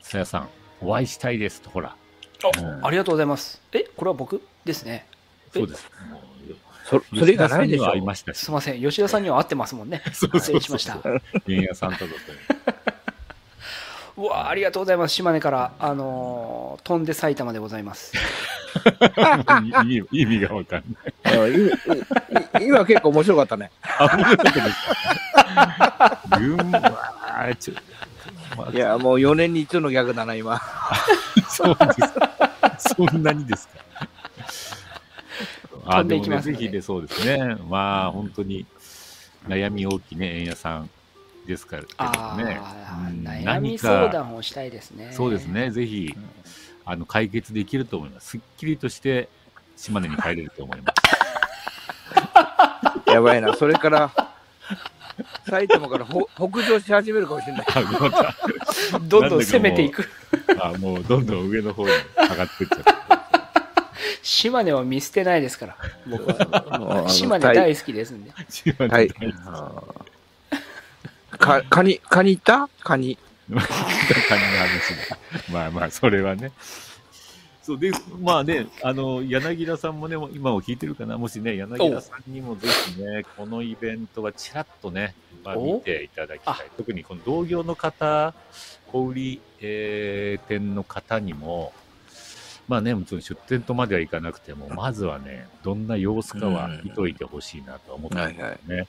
[0.00, 0.48] さやさん、
[0.80, 1.96] お会いしたいですと、ほら。
[2.44, 3.60] あうんありがとうございます。
[3.72, 5.06] え、これは僕ですね。
[5.54, 5.90] えそうです。
[6.84, 8.82] そそれがないでしょ吉田さんには会いましたしすい、ません。
[8.82, 10.02] 吉田さんには会ってますもんね。
[10.12, 10.94] そうそうそう失礼しました。
[11.00, 12.04] 原屋さんと。
[14.16, 15.14] うわあ、ありがとうございます。
[15.14, 18.12] 島根から、あのー飛んで埼玉でございます。
[19.84, 20.84] 意味意味がわかん
[21.24, 22.66] ない。
[22.66, 23.70] 今結構面白かったね。
[23.98, 24.76] あ、面白かったです
[26.30, 26.80] か群馬、
[27.58, 27.74] ちょ
[28.56, 30.60] まあいや、もう4年に一度のギャグだな、今。
[31.48, 31.92] そうで
[32.78, 32.94] す。
[32.94, 33.74] そんなにですか。
[35.86, 37.56] あ、 飛んででもね、いきますねぜひでそうですね。
[37.68, 38.66] まあ、本当に
[39.48, 40.90] 悩み大きいね、円屋さん
[41.46, 42.60] ですからけどあね。
[42.62, 45.10] あ、うん悩み何か相談をしたいですね。
[45.12, 45.46] そうです。
[45.46, 46.14] ね、ぜひ、
[46.84, 48.30] あの、解決できると思います。
[48.30, 49.28] すっきりとして、
[49.76, 50.92] 島根に帰れると思いま
[53.04, 53.10] す。
[53.10, 54.10] やばいな、それから、
[55.48, 57.66] 埼玉からほ北上し始めるかもしれない。
[59.08, 60.08] どんどん攻めていく。
[60.58, 61.92] あ、もうどんどん上の方に
[62.30, 62.92] 上がってっちゃって。
[64.22, 65.76] 島根は見捨てないですから。
[66.06, 67.04] 僕は。
[67.06, 68.30] あ島根大好きですんで。
[68.48, 70.11] 島根はい大好き。
[71.42, 72.68] か、カニ、カニ行った？
[72.82, 73.18] カニ。
[73.48, 75.18] カニの話だ。
[75.52, 76.52] まあまあ、それはね。
[77.62, 85.14] そうで、まあね、あの、柳田さんもね、今も聞いてるかな、もしね、柳田さんにもぜひね、このイベントはちらっとね、
[85.44, 86.58] まあ、お見ていただきたいあ。
[86.76, 88.34] 特にこの同業の方、
[88.88, 91.72] 小売り、えー店の方にも、
[92.66, 98.42] まあね、もちろん出店とまではいかなくても、まずはね、どんな様子かは見といてほしいなとは思ってますね。
[98.42, 98.88] はいはい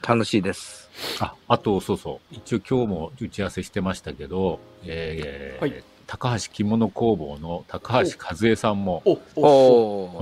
[0.00, 0.87] 楽しいです。
[1.20, 2.34] あ、あと、そうそう。
[2.34, 9.20] 一応今日も打ち合わせしてましたけど、えーはい高橋着物工房の高橋和恵さんも、こ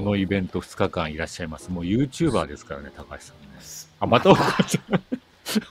[0.05, 1.71] のイベント2日間いらっしゃいます。
[1.71, 3.47] もう YouTuber ですからね、高橋さんね。
[4.01, 5.01] あ、また落ちた。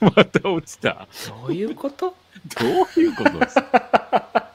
[0.00, 1.06] また落ちた。
[1.28, 2.14] どういうこと？
[2.58, 4.50] どういうことですか？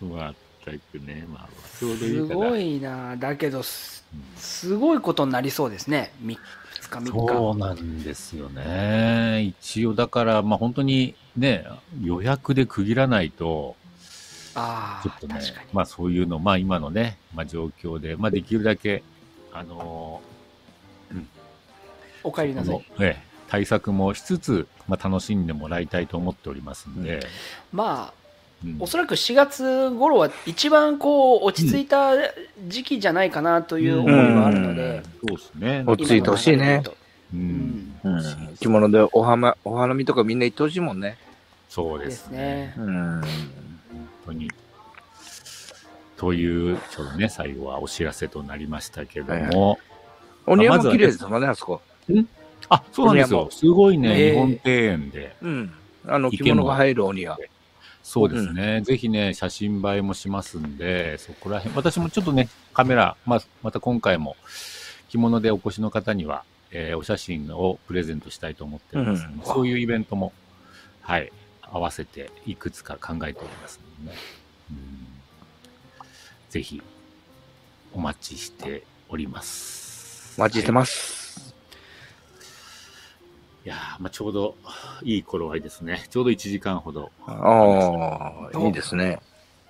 [0.00, 2.34] まったくね、まあ、ちょうどいすいかな。
[2.34, 3.16] ごいな。
[3.18, 6.12] だけど、すうんすごいことになりそうですね。
[6.24, 6.38] 2
[7.00, 7.28] 日、3日。
[7.28, 9.42] そうなんですよね。
[9.42, 11.64] 一応、だから、まあ本当にね、
[12.02, 13.76] 予約で区切らないと、
[14.54, 15.40] ああ、ちょっとね
[15.72, 19.02] まあそういうの、まあ今のね、まあ状況で、まあできるだけ、
[19.52, 20.20] あの
[22.22, 22.86] お帰りなさい。
[23.48, 27.20] 対策もしつつ、まあ楽しんでもらいたいと思っておりますんで、
[27.72, 28.21] まあ、うん
[28.78, 32.12] おそらく4月頃は一番こう落ち着いた
[32.68, 35.84] 時期じゃないかなという思いはあるので、そうですね。
[35.86, 36.82] 落ち着いてほしいね
[37.34, 38.56] ううんん、うん。
[38.60, 41.16] 着物でお花お花見とかみんな行ってほしいもんね。
[41.68, 42.74] そうでですすねね。。
[42.76, 43.20] うん。
[43.20, 43.22] 本
[44.26, 44.50] 当に。
[46.16, 49.78] という、ちょっとね、最後はお知らせとなりましたけども、
[50.46, 51.80] お庭も綺麗ですもんね、あそこ。
[52.68, 53.48] あ、そうなんですよ。
[53.50, 54.60] すごいね、ええ日本庭
[54.92, 55.34] 園で。
[55.42, 55.72] うん。
[56.06, 57.36] あの、着物が入るお庭。
[58.02, 64.36] そうですね、ぜひね、写真映えもしますんで、そこら辺、私もちょっとね、カメラ、まあ、また今回も
[65.08, 70.32] 着物でお越しの方には、えーお写真をプレゼントしたいと思ってますうんそういうイベントも、
[71.02, 71.30] はい、
[71.62, 74.18] 合わせていくつか考えておりますのでね、
[74.70, 75.06] うん。
[76.50, 76.82] ぜひ、
[77.92, 80.34] お待ちしております。
[80.38, 81.18] お待ちしてます。
[81.18, 81.21] い
[83.68, 84.56] やーまあ、ちょうど
[85.02, 86.06] いい頃合いですね。
[86.10, 89.20] ちょうど1時間ほどああ、いいですね。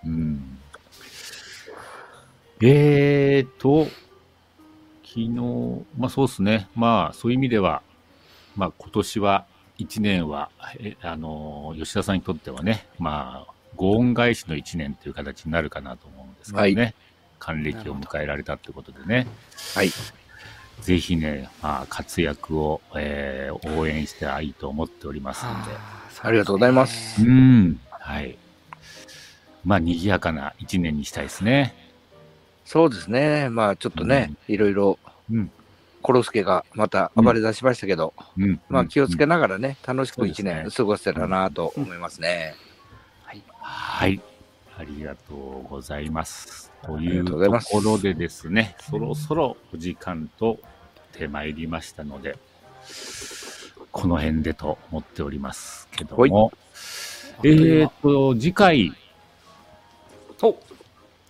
[0.04, 0.58] うん
[2.64, 3.86] えーと、
[5.04, 6.68] 昨日、まあそうですね。
[6.76, 7.82] まあそういう意味では、
[8.56, 9.46] まあ今年は、
[9.78, 16.82] 一年は、えあの、吉田さんにとってはね、まあ、ご恩返しの一年という形になるかなと思うんですけどね。
[16.82, 16.92] は
[17.40, 19.26] 還暦を迎えられたということでね。
[19.74, 19.90] はい。
[20.82, 25.70] ぜひね、まあ活躍を、えー応援していいと思っておりますので。
[26.24, 27.80] ありがとうございますうん。
[27.90, 28.36] はい。
[29.64, 31.74] まあ賑やかな一年にしたいですね。
[32.64, 33.48] そうですね。
[33.48, 34.98] まあちょっとね、いろいろ、
[35.30, 35.50] うん。
[36.02, 38.60] コロスケがまた暴れ出しましたけど、うん。
[38.68, 42.54] まあ気をつけながらね、楽しく一年過ごせたらなと思いますね。
[43.22, 44.20] はいはい。
[44.76, 46.71] ありがとうございます。
[46.84, 50.58] というところでですね、そろそろお時間と
[51.12, 52.36] 手まいりましたので、
[53.90, 56.52] この辺でと思っておりますけども、
[57.44, 58.92] えーと、次回
[60.42, 60.58] お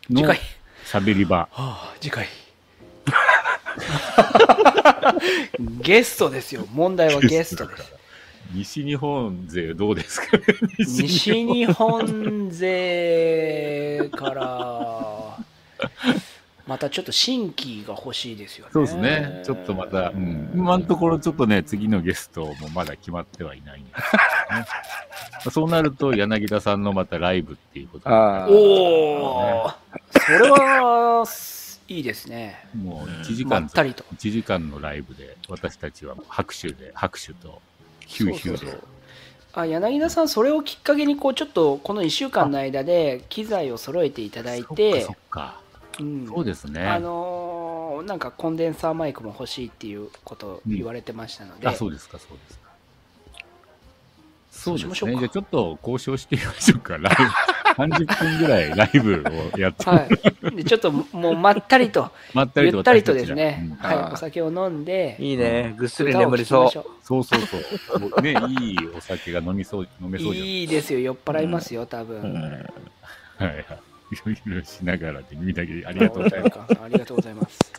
[0.09, 0.39] 次の回。
[0.85, 2.27] 喋り場、 はあ、次回。
[5.83, 6.67] ゲストですよ。
[6.73, 7.95] 問題はゲストです。
[8.53, 10.45] 西日本勢どうですかね？
[10.79, 15.12] 西日本勢から、
[16.67, 18.71] またちょっと新規が欲しいですよね。
[18.73, 19.43] そうですね。
[19.45, 24.23] ちょっとまた、うん、今のところちょっとね、次のゲストもまだ決まってはいないんですけどね。
[24.51, 24.57] ま
[25.47, 29.71] あそうなると、柳田さんのまたライブっていうことになるあーおお、
[30.13, 31.25] それは、
[31.89, 32.65] いいですね。
[32.77, 34.05] もう1時間、まったりと。
[34.15, 37.61] 1時間のライブで、私たちは拍手で、拍手と、
[38.07, 38.59] ヒューヒューで。
[38.59, 38.89] そうそうそう
[39.55, 45.62] あ柳田さん、それをきっかけにこうちょっとこの1週間の間で機材を揃えていただいそっかてそっ、か。
[46.01, 46.27] うん。
[46.27, 46.87] そうですね。
[46.87, 52.71] あのーのなんかコンデンサーマイクも欲しいっていうことを言われてましたので、あ、そうですか、そうですか。
[54.51, 54.87] そうですね。
[54.87, 55.19] そうしましょうか。
[55.19, 56.99] じゃあちょっと交渉してみましょうか。
[56.99, 57.23] ライブ、
[57.83, 59.25] 30分ぐらいライブ
[59.55, 60.09] をやって、は
[60.53, 63.77] い、でちょっともうまったりとまったりとゆったりとですね、うん。
[63.77, 64.13] はい。
[64.13, 65.17] お酒を飲んで。
[65.19, 65.75] いいね。
[65.77, 66.71] ぐっすり眠りそう。
[67.03, 67.59] そうそうそ
[68.19, 68.23] う。
[68.23, 71.01] ね、いいお酒が飲みそう、飲めそうじゃないいいですよ。
[71.01, 72.35] 酔っ払いますよ多分、うん。
[72.35, 72.41] は
[73.41, 73.92] いはい。
[74.13, 76.59] いろいろしながらで耳だけありがとうございます。
[76.83, 77.73] ありがとうございます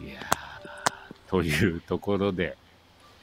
[0.00, 2.56] いやーというところで、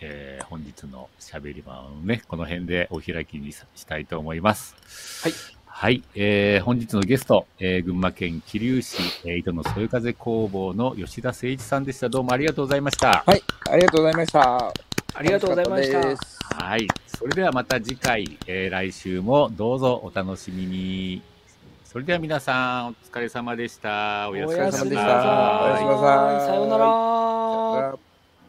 [0.01, 4.75] えー本日のしゃべり場をね、この辺でお開きにさしたいと思います。
[5.23, 5.33] はい。
[5.65, 6.03] はい。
[6.15, 12.09] えー本日のゲスト、えー群馬県桐生市、えー糸のそよ風工房の吉田誠一さんでした。
[12.09, 13.23] どうもありがとうございました。
[13.25, 14.86] はい、ありがとうございました。
[15.17, 16.87] ありがとうございましたはい。
[17.07, 21.23] それではまた次回、えー来週もどうぞお楽しみに。
[21.85, 24.29] それでは皆さん、お疲れ様でした。
[24.29, 24.81] おやすみなさい。
[24.81, 28.06] おやすみなさいさようなら